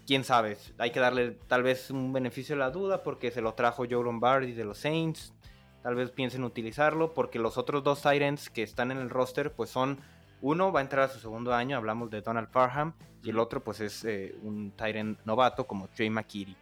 Quién 0.05 0.23
sabe, 0.23 0.55
hay 0.77 0.91
que 0.91 0.99
darle 0.99 1.31
tal 1.47 1.63
vez 1.63 1.89
un 1.89 2.13
beneficio 2.13 2.55
de 2.55 2.59
la 2.59 2.69
duda 2.69 3.01
porque 3.01 3.31
se 3.31 3.41
lo 3.41 3.55
trajo 3.55 3.85
Joe 3.89 4.03
Lombardi 4.03 4.51
de 4.51 4.63
los 4.63 4.77
Saints. 4.77 5.33
Tal 5.81 5.95
vez 5.95 6.11
piensen 6.11 6.43
utilizarlo 6.43 7.15
porque 7.15 7.39
los 7.39 7.57
otros 7.57 7.83
dos 7.83 8.03
Tyrants 8.03 8.51
que 8.51 8.61
están 8.61 8.91
en 8.91 8.99
el 8.99 9.09
roster 9.09 9.51
pues 9.51 9.71
son 9.71 9.99
uno 10.45 10.71
va 10.71 10.79
a 10.79 10.83
entrar 10.83 11.05
a 11.05 11.07
su 11.07 11.19
segundo 11.19 11.55
año, 11.55 11.75
hablamos 11.75 12.11
de 12.11 12.21
Donald 12.21 12.49
Parham, 12.49 12.93
y 13.23 13.31
el 13.31 13.39
otro 13.39 13.63
pues 13.63 13.79
es 13.79 14.05
eh, 14.05 14.35
un 14.43 14.69
Tyrant 14.77 15.17
novato 15.25 15.65
como 15.65 15.87
Trey 15.87 16.11
McKitty. 16.11 16.55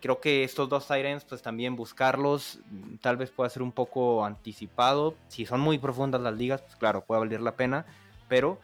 Creo 0.00 0.20
que 0.20 0.42
estos 0.42 0.68
dos 0.68 0.88
Tyrants 0.88 1.24
pues 1.24 1.40
también 1.40 1.76
buscarlos 1.76 2.58
mm, 2.68 2.96
tal 2.96 3.16
vez 3.16 3.30
pueda 3.30 3.48
ser 3.48 3.62
un 3.62 3.70
poco 3.70 4.24
anticipado. 4.24 5.14
Si 5.28 5.46
son 5.46 5.60
muy 5.60 5.78
profundas 5.78 6.20
las 6.20 6.34
ligas, 6.34 6.62
pues 6.62 6.74
claro, 6.74 7.04
puede 7.04 7.20
valer 7.20 7.40
la 7.42 7.54
pena, 7.54 7.86
pero 8.28 8.58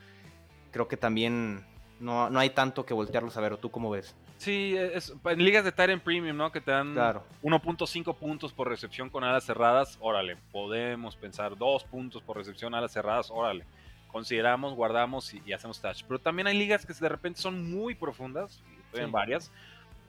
creo 0.73 0.89
que 0.89 0.97
también 0.97 1.65
no, 2.01 2.29
no 2.29 2.41
hay 2.41 2.51
tanto 2.51 2.85
que 2.85 2.95
voltearlos 2.95 3.37
a 3.37 3.41
ver. 3.41 3.53
¿O 3.53 3.59
tú 3.59 3.71
cómo 3.71 3.91
ves? 3.91 4.17
Sí, 4.39 4.75
es, 4.77 5.15
en 5.25 5.45
ligas 5.45 5.63
de 5.63 5.71
Tyrant 5.71 6.03
Premium, 6.03 6.37
¿no? 6.37 6.51
Que 6.51 6.61
te 6.61 6.73
dan 6.73 6.97
1.5 6.97 8.17
puntos 8.17 8.53
por 8.53 8.69
recepción 8.69 9.09
con 9.09 9.23
alas 9.23 9.45
cerradas, 9.45 9.99
órale. 10.01 10.37
Podemos 10.51 11.15
pensar 11.15 11.57
2 11.57 11.85
puntos 11.85 12.25
por 12.25 12.37
recepción 12.37 12.75
alas 12.75 12.91
cerradas, 12.91 13.31
órale 13.31 13.65
consideramos, 14.09 14.75
guardamos 14.75 15.33
y, 15.35 15.53
hacemos 15.53 15.81
touch. 15.81 16.03
Pero 16.07 16.19
también 16.19 16.49
hay 16.49 16.59
ligas 16.59 16.85
que 16.85 16.93
de 16.93 17.09
repente 17.09 17.41
son 17.41 17.71
muy 17.71 17.95
profundas, 17.95 18.63
estoy 18.87 19.05
en 19.05 19.13
varias. 19.13 19.53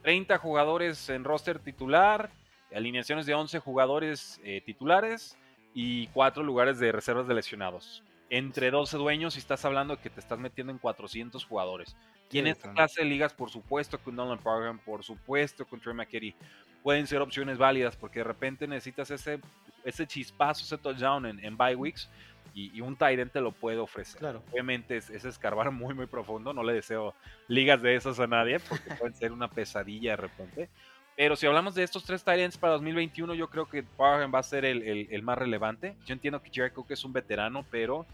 30 0.02 0.38
jugadores 0.38 1.10
en 1.10 1.24
roster 1.24 1.60
titular, 1.60 2.32
alineaciones 2.74 3.26
de 3.26 3.34
11 3.34 3.60
jugadores 3.60 4.40
eh, 4.44 4.62
titulares 4.66 5.38
y 5.74 6.08
4 6.08 6.44
lugares 6.44 6.80
de 6.80 6.92
reservas 6.92 7.28
de 7.28 7.34
lesionados. 7.34 8.04
Entre 8.30 8.72
12 8.72 8.98
dueños 8.98 9.36
y 9.36 9.40
estás 9.40 9.66
hablando 9.66 10.00
que 10.00 10.10
te 10.10 10.20
estás 10.20 10.40
metiendo 10.40 10.72
en 10.72 10.80
400 10.80 11.44
jugadores. 11.46 11.96
Y 12.32 12.38
en 12.38 12.48
esta 12.48 12.72
clase 12.74 13.02
de 13.02 13.10
ligas, 13.10 13.34
por 13.34 13.50
supuesto, 13.50 13.98
con 13.98 14.16
Nolan 14.16 14.38
Program, 14.38 14.78
por 14.80 15.04
supuesto, 15.04 15.66
con 15.66 15.80
Trey 15.80 15.96
McKitty, 15.96 16.36
pueden 16.84 17.08
ser 17.08 17.22
opciones 17.22 17.58
válidas 17.58 17.96
porque 17.96 18.20
de 18.20 18.26
repente 18.26 18.68
necesitas 18.68 19.10
ese, 19.10 19.40
ese 19.84 20.06
chispazo, 20.06 20.64
ese 20.64 20.78
touchdown 20.78 21.26
en, 21.26 21.44
en 21.44 21.58
bye 21.58 21.76
weeks 21.76 22.08
y, 22.54 22.82
un 22.82 22.96
Tyrant 22.96 23.32
te 23.32 23.42
lo 23.42 23.52
puede 23.52 23.78
ofrecer. 23.78 24.20
Claro. 24.20 24.44
Obviamente 24.52 24.98
es, 24.98 25.10
escarbar 25.10 25.72
muy, 25.72 25.94
muy 25.94 26.06
profundo. 26.06 26.54
No 26.54 26.64
le 26.64 26.74
deseo 26.74 27.14
ligas 27.48 27.82
de 27.82 27.96
esas 27.96 28.20
a 28.20 28.28
nadie 28.28 28.60
porque 28.60 28.94
pueden 29.00 29.16
ser 29.16 29.32
una 29.32 29.50
pesadilla 29.50 30.12
de 30.12 30.18
repente. 30.18 30.70
Pero 31.16 31.36
si 31.36 31.46
hablamos 31.46 31.76
de 31.76 31.84
estos 31.84 32.06
tres 32.06 32.24
Titans 32.24 32.58
para 32.58 32.74
2021, 32.74 33.34
yo 33.34 33.50
creo 33.50 33.66
que 33.66 33.84
Parham 33.84 34.34
va 34.34 34.40
a 34.40 34.44
ser 34.44 34.64
el, 34.64 35.22
más 35.24 35.38
relevante. 35.38 35.96
Yo 36.06 36.14
entiendo 36.14 36.42
que 36.42 36.50
Jared 36.54 36.72
Cook 36.72 36.92
es 36.92 37.04
un 37.04 37.12
veterano, 37.12 37.66
pero 37.70 38.06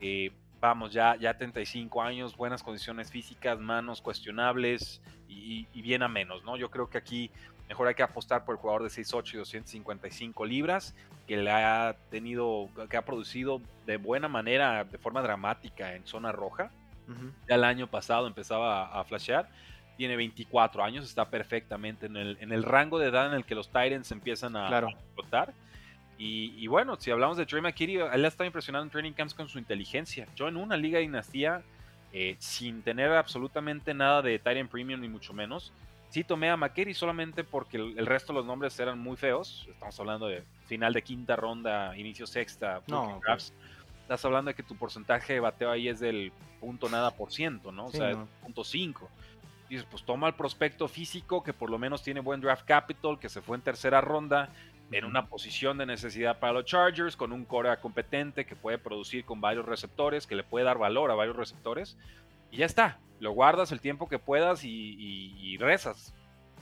eh, 0.00 0.30
vamos, 0.62 0.92
ya, 0.92 1.16
ya 1.16 1.36
35 1.36 2.00
años, 2.00 2.36
buenas 2.36 2.62
condiciones 2.62 3.10
físicas, 3.10 3.58
manos 3.58 4.00
cuestionables 4.00 5.02
y, 5.28 5.66
bien 5.82 6.04
a 6.04 6.08
menos, 6.08 6.44
¿no? 6.44 6.56
Yo 6.56 6.70
creo 6.70 6.88
que 6.88 6.98
aquí 6.98 7.32
mejor 7.68 7.88
hay 7.88 7.96
que 7.96 8.04
apostar 8.04 8.44
por 8.44 8.54
el 8.54 8.60
jugador 8.60 8.84
de 8.84 8.88
6'8 8.88 9.34
y 9.34 9.36
255 9.38 10.46
libras, 10.46 10.94
que 11.26 11.36
le 11.36 11.50
ha 11.50 11.96
tenido, 12.10 12.68
que 12.88 12.96
ha 12.96 13.04
producido 13.04 13.60
de 13.86 13.96
buena 13.96 14.28
manera, 14.28 14.84
de 14.84 14.98
forma 14.98 15.20
dramática 15.20 15.96
en 15.96 16.06
zona 16.06 16.30
roja. 16.30 16.70
Ya 17.48 17.56
el 17.56 17.64
año 17.64 17.88
pasado 17.88 18.28
empezaba 18.28 18.86
a, 18.86 19.00
a 19.00 19.04
flashear 19.04 19.48
tiene 19.96 20.16
24 20.16 20.82
años, 20.82 21.04
está 21.04 21.28
perfectamente 21.28 22.06
en 22.06 22.16
el, 22.16 22.38
en 22.40 22.52
el 22.52 22.62
rango 22.62 22.98
de 22.98 23.08
edad 23.08 23.26
en 23.26 23.34
el 23.34 23.44
que 23.44 23.54
los 23.54 23.68
Titans 23.68 24.10
empiezan 24.10 24.56
a, 24.56 24.68
explotar. 24.78 25.52
Y, 26.18 26.68
bueno, 26.68 26.96
si 27.00 27.10
hablamos 27.10 27.36
de 27.36 27.46
Trey 27.46 27.60
McKitty, 27.60 27.96
él 27.96 28.24
ha 28.24 28.28
estado 28.28 28.46
impresionado 28.46 28.84
en 28.84 28.90
training 28.90 29.12
camps 29.12 29.34
con 29.34 29.48
su 29.48 29.58
inteligencia. 29.58 30.28
Yo 30.36 30.46
en 30.46 30.56
una 30.56 30.76
liga 30.76 30.98
de 30.98 31.02
dinastía, 31.02 31.62
eh, 32.12 32.36
sin 32.38 32.82
tener 32.82 33.10
absolutamente 33.10 33.92
nada 33.92 34.22
de 34.22 34.38
Titan 34.38 34.68
Premium 34.68 35.00
ni 35.00 35.08
mucho 35.08 35.32
menos, 35.32 35.72
sí 36.10 36.22
tomé 36.22 36.48
a 36.48 36.56
McKitty 36.56 36.94
solamente 36.94 37.42
porque 37.42 37.76
el, 37.76 38.06
resto 38.06 38.32
de 38.32 38.38
los 38.38 38.46
nombres 38.46 38.78
eran 38.78 39.00
muy 39.00 39.16
feos. 39.16 39.66
Estamos 39.68 39.98
hablando 39.98 40.28
de 40.28 40.44
final 40.66 40.92
de 40.92 41.02
quinta 41.02 41.34
ronda, 41.34 41.96
inicio 41.98 42.26
sexta, 42.26 42.82
no, 42.86 43.20
drafts. 43.26 43.52
Estás 44.02 44.24
hablando 44.24 44.50
de 44.50 44.54
que 44.54 44.62
tu 44.62 44.76
porcentaje 44.76 45.32
de 45.32 45.40
bateo 45.40 45.72
ahí 45.72 45.88
es 45.88 45.98
del 45.98 46.30
punto 46.60 46.88
nada 46.88 47.10
por 47.10 47.32
ciento, 47.32 47.72
¿no? 47.72 47.86
O 47.86 47.90
sea, 47.90 48.12
punto 48.42 48.62
cinco 48.62 49.10
dices, 49.72 49.86
pues 49.90 50.02
toma 50.02 50.28
el 50.28 50.34
prospecto 50.34 50.86
físico 50.86 51.42
que 51.42 51.52
por 51.52 51.70
lo 51.70 51.78
menos 51.78 52.02
tiene 52.02 52.20
buen 52.20 52.40
draft 52.40 52.66
capital, 52.66 53.18
que 53.18 53.28
se 53.28 53.40
fue 53.40 53.56
en 53.56 53.62
tercera 53.62 54.00
ronda, 54.00 54.50
en 54.92 55.04
una 55.04 55.26
posición 55.26 55.78
de 55.78 55.86
necesidad 55.86 56.38
para 56.38 56.52
los 56.52 56.64
Chargers, 56.64 57.16
con 57.16 57.32
un 57.32 57.44
core 57.44 57.76
competente 57.78 58.44
que 58.44 58.54
puede 58.54 58.78
producir 58.78 59.24
con 59.24 59.40
varios 59.40 59.66
receptores, 59.66 60.26
que 60.26 60.36
le 60.36 60.44
puede 60.44 60.64
dar 60.64 60.78
valor 60.78 61.10
a 61.10 61.14
varios 61.14 61.36
receptores, 61.36 61.96
y 62.50 62.58
ya 62.58 62.66
está. 62.66 62.98
Lo 63.18 63.32
guardas 63.32 63.72
el 63.72 63.80
tiempo 63.80 64.08
que 64.08 64.18
puedas 64.18 64.62
y, 64.64 65.56
rezas. 65.58 66.12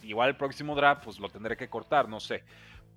Igual 0.03 0.31
el 0.31 0.37
próximo 0.37 0.75
draft, 0.75 1.05
pues 1.05 1.19
lo 1.19 1.29
tendré 1.29 1.57
que 1.57 1.69
cortar, 1.69 2.09
no 2.09 2.21
sé. 2.21 2.45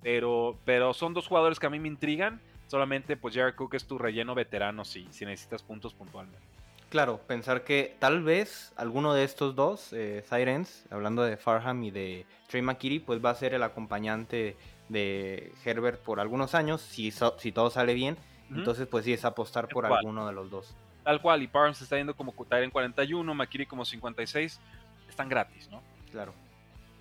Pero, 0.02 0.58
pero 0.64 0.94
son 0.94 1.14
dos 1.14 1.26
jugadores 1.26 1.58
que 1.58 1.66
a 1.66 1.70
mí 1.70 1.78
me 1.78 1.88
intrigan. 1.88 2.40
Solamente, 2.66 3.16
pues 3.16 3.34
Jared 3.34 3.54
Cook 3.54 3.74
es 3.74 3.86
tu 3.86 3.98
relleno 3.98 4.34
veterano 4.34 4.84
si, 4.84 5.06
si 5.10 5.24
necesitas 5.24 5.62
puntos 5.62 5.94
puntualmente. 5.94 6.54
Claro, 6.94 7.18
pensar 7.26 7.64
que 7.64 7.96
tal 7.98 8.22
vez 8.22 8.72
alguno 8.76 9.14
de 9.14 9.24
estos 9.24 9.56
dos, 9.56 9.92
eh, 9.92 10.22
Sirens, 10.28 10.86
hablando 10.90 11.24
de 11.24 11.36
Farham 11.36 11.82
y 11.82 11.90
de 11.90 12.24
Trey 12.46 12.62
McKitty, 12.62 13.00
pues 13.00 13.24
va 13.24 13.30
a 13.30 13.34
ser 13.34 13.52
el 13.52 13.64
acompañante 13.64 14.56
de 14.88 15.52
Herbert 15.64 16.00
por 16.00 16.20
algunos 16.20 16.54
años, 16.54 16.80
si, 16.80 17.12
si 17.38 17.52
todo 17.52 17.70
sale 17.70 17.94
bien. 17.94 18.16
Entonces, 18.50 18.86
pues 18.86 19.04
sí, 19.04 19.12
es 19.12 19.24
apostar 19.24 19.68
por 19.68 19.86
alguno 19.86 20.26
de 20.26 20.32
los 20.32 20.50
dos. 20.50 20.74
Tal 21.02 21.20
cual, 21.20 21.42
y 21.42 21.50
se 21.74 21.84
está 21.84 21.96
yendo 21.96 22.14
como 22.14 22.34
en 22.50 22.70
41, 22.70 23.34
McKitty 23.34 23.66
como 23.66 23.84
56. 23.84 24.60
Están 25.08 25.28
gratis, 25.28 25.68
¿no? 25.70 25.82
Claro. 26.10 26.32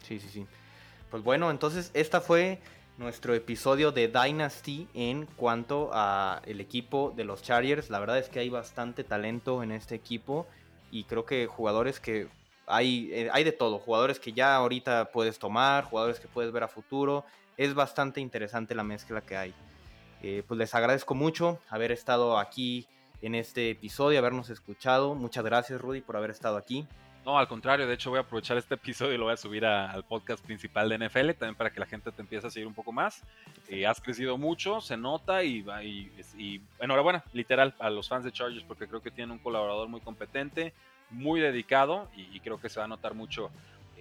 Sí, 0.02 0.19
sí, 0.19 0.30
sí. 0.30 0.48
Pues 1.10 1.24
bueno, 1.24 1.52
entonces 1.52 1.91
esta 1.93 2.22
fue 2.22 2.60
nuestro 2.98 3.34
episodio 3.34 3.91
de 3.91 4.08
Dynasty 4.08 4.88
en 4.93 5.26
cuanto 5.26 5.89
a 5.93 6.41
el 6.46 6.60
equipo 6.60 7.13
de 7.15 7.24
los 7.24 7.43
Chargers. 7.43 7.89
La 7.89 8.00
verdad 8.00 8.17
es 8.17 8.30
que 8.30 8.39
hay 8.39 8.50
bastante 8.50 9.04
talento 9.04 9.63
en 9.63 9.72
este 9.72 9.96
equipo 9.96 10.48
y 10.91 11.06
creo 11.06 11.26
que 11.26 11.48
jugadores 11.48 12.00
que 12.00 12.28
hay, 12.67 13.10
eh, 13.12 13.30
hay 13.32 13.43
de 13.43 13.52
todo, 13.52 13.80
jugadores 13.80 14.19
que 14.19 14.34
ya 14.34 14.56
ahorita 14.56 15.12
puedes 15.12 15.39
tomar, 15.39 15.84
jugadores 15.86 16.19
que 16.19 16.28
puedes 16.28 16.52
ver 16.52 16.63
a 16.63 16.67
futuro. 16.67 17.26
Es 17.58 17.73
bastante 17.73 18.19
interesante 18.21 18.73
la 18.76 18.84
mezcla 18.84 19.21
que 19.21 19.38
hay. 19.38 19.54
Eh, 20.21 20.43
pues 20.47 20.58
les 20.58 20.73
agradezco 20.73 21.15
mucho 21.15 21.60
haber 21.69 21.91
estado 21.91 22.38
aquí 22.38 22.88
en 23.21 23.36
este 23.36 23.69
episodio, 23.71 24.19
habernos 24.19 24.49
escuchado. 24.49 25.15
Muchas 25.15 25.43
gracias 25.43 25.80
Rudy 25.82 26.02
por 26.02 26.17
haber 26.17 26.32
estado 26.32 26.58
aquí. 26.58 26.88
No, 27.26 27.38
al 27.38 27.47
contrario, 27.47 27.88
de 27.88 27.93
hecho 27.93 28.10
voy 28.10 28.19
a 28.19 28.23
aprovechar 28.23 28.58
este 28.58 28.76
episodio 28.76 29.13
y 29.13 29.17
lo 29.17 29.26
voy 29.26 29.34
a 29.34 29.38
subir 29.38 29.65
al 29.65 30.04
podcast 30.04 30.43
principal 30.43 30.89
de 30.89 30.97
NFL, 30.97 31.32
también 31.32 31.56
para 31.56 31.71
que 31.71 31.80
la 31.80 31.86
gente 31.86 32.12
te 32.12 32.21
empiece 32.21 32.47
a 32.47 32.49
seguir 32.49 32.67
un 32.67 32.73
poco 32.73 32.91
más. 32.91 33.23
Eh, 33.69 33.88
has 33.88 34.02
crecido 34.02 34.38
mucho, 34.38 34.82
se 34.82 34.97
nota 34.97 35.41
y, 35.41 35.65
y, 35.84 36.12
y, 36.38 36.62
enhorabuena, 36.80 37.23
literal, 37.32 37.76
a 37.80 37.89
los 37.89 38.10
fans 38.10 38.26
de 38.26 38.34
Chargers, 38.34 38.65
porque 38.65 38.88
creo 38.88 39.02
que 39.02 39.10
tienen 39.10 39.32
un 39.32 39.39
colaborador 39.39 39.88
muy 39.88 40.02
competente, 40.02 40.73
muy 41.13 41.39
dedicado 41.39 42.08
y, 42.15 42.39
creo 42.39 42.60
que 42.60 42.69
se 42.69 42.80
va 42.80 42.86
a 42.86 42.88
notar 42.88 43.13
mucho 43.13 43.52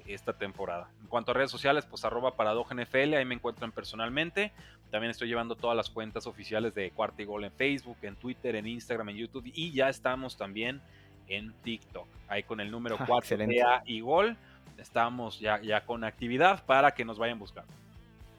esta 0.07 0.33
temporada. 0.33 0.88
En 1.01 1.07
cuanto 1.07 1.31
a 1.31 1.35
redes 1.35 1.51
sociales, 1.51 1.87
pues 1.87 2.05
arroba 2.05 2.35
NFL, 2.35 3.14
ahí 3.14 3.25
me 3.25 3.35
encuentran 3.35 3.70
personalmente. 3.70 4.53
También 4.90 5.11
estoy 5.11 5.29
llevando 5.29 5.55
todas 5.55 5.77
las 5.77 5.90
cuentas 5.90 6.27
oficiales 6.27 6.75
de 6.75 6.90
Cuarta 6.90 7.22
y 7.22 7.25
Gol 7.25 7.44
en 7.44 7.53
Facebook, 7.53 7.96
en 8.03 8.16
Twitter, 8.16 8.57
en 8.57 8.66
Instagram, 8.66 9.11
en 9.11 9.16
YouTube 9.16 9.51
y 9.55 9.72
ya 9.72 9.88
estamos 9.88 10.37
también 10.37 10.81
en 11.29 11.53
TikTok. 11.62 12.07
Ahí 12.29 12.42
con 12.42 12.61
el 12.61 12.70
número 12.70 12.98
4 13.07 13.38
ah, 13.66 13.83
y 13.87 14.01
gol. 14.01 14.37
Estamos 14.79 15.38
ya, 15.38 15.61
ya 15.62 15.85
con 15.85 16.05
actividad 16.05 16.64
para 16.64 16.92
que 16.92 17.05
nos 17.05 17.18
vayan 17.18 17.38
buscando. 17.38 17.72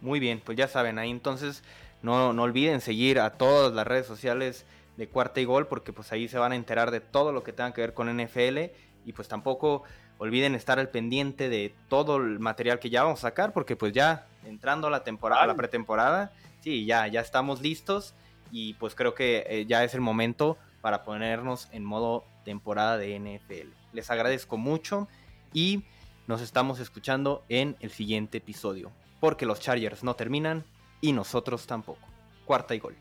Muy 0.01 0.19
bien, 0.19 0.41
pues 0.43 0.57
ya 0.57 0.67
saben, 0.67 0.99
ahí 0.99 1.09
entonces 1.09 1.63
no, 2.01 2.33
no 2.33 2.43
olviden 2.43 2.81
seguir 2.81 3.19
a 3.19 3.31
todas 3.31 3.71
las 3.73 3.87
redes 3.87 4.05
sociales 4.05 4.65
de 4.97 5.07
Cuarta 5.07 5.41
y 5.41 5.45
Gol 5.45 5.67
porque 5.67 5.93
pues 5.93 6.11
ahí 6.11 6.27
se 6.27 6.37
van 6.37 6.51
a 6.51 6.55
enterar 6.55 6.91
de 6.91 6.99
todo 6.99 7.31
lo 7.31 7.43
que 7.43 7.53
tenga 7.53 7.73
que 7.73 7.81
ver 7.81 7.93
con 7.93 8.15
NFL 8.15 8.71
y 9.05 9.13
pues 9.13 9.27
tampoco 9.27 9.83
olviden 10.17 10.55
estar 10.55 10.79
al 10.79 10.89
pendiente 10.89 11.49
de 11.49 11.73
todo 11.89 12.17
el 12.17 12.39
material 12.39 12.79
que 12.79 12.89
ya 12.89 13.03
vamos 13.03 13.19
a 13.19 13.29
sacar 13.29 13.53
porque 13.53 13.75
pues 13.75 13.93
ya 13.93 14.27
entrando 14.45 14.87
a 14.87 14.89
la 14.89 15.03
temporada, 15.03 15.43
a 15.43 15.47
la 15.47 15.55
pretemporada, 15.55 16.31
sí, 16.61 16.85
ya, 16.85 17.07
ya 17.07 17.21
estamos 17.21 17.61
listos 17.61 18.13
y 18.51 18.75
pues 18.75 18.95
creo 18.95 19.15
que 19.15 19.45
eh, 19.47 19.65
ya 19.65 19.83
es 19.83 19.93
el 19.93 20.01
momento 20.01 20.57
para 20.81 21.03
ponernos 21.03 21.69
en 21.71 21.83
modo 21.83 22.25
temporada 22.45 22.97
de 22.97 23.19
NFL. 23.19 23.69
Les 23.93 24.11
agradezco 24.11 24.57
mucho 24.57 25.07
y 25.53 25.83
nos 26.27 26.41
estamos 26.41 26.79
escuchando 26.79 27.43
en 27.49 27.75
el 27.79 27.91
siguiente 27.91 28.37
episodio, 28.37 28.91
porque 29.19 29.45
los 29.45 29.59
Chargers 29.59 30.03
no 30.03 30.15
terminan 30.15 30.65
y 31.01 31.11
nosotros 31.13 31.67
tampoco. 31.67 32.07
Cuarta 32.45 32.75
y 32.75 32.79
gol. 32.79 32.95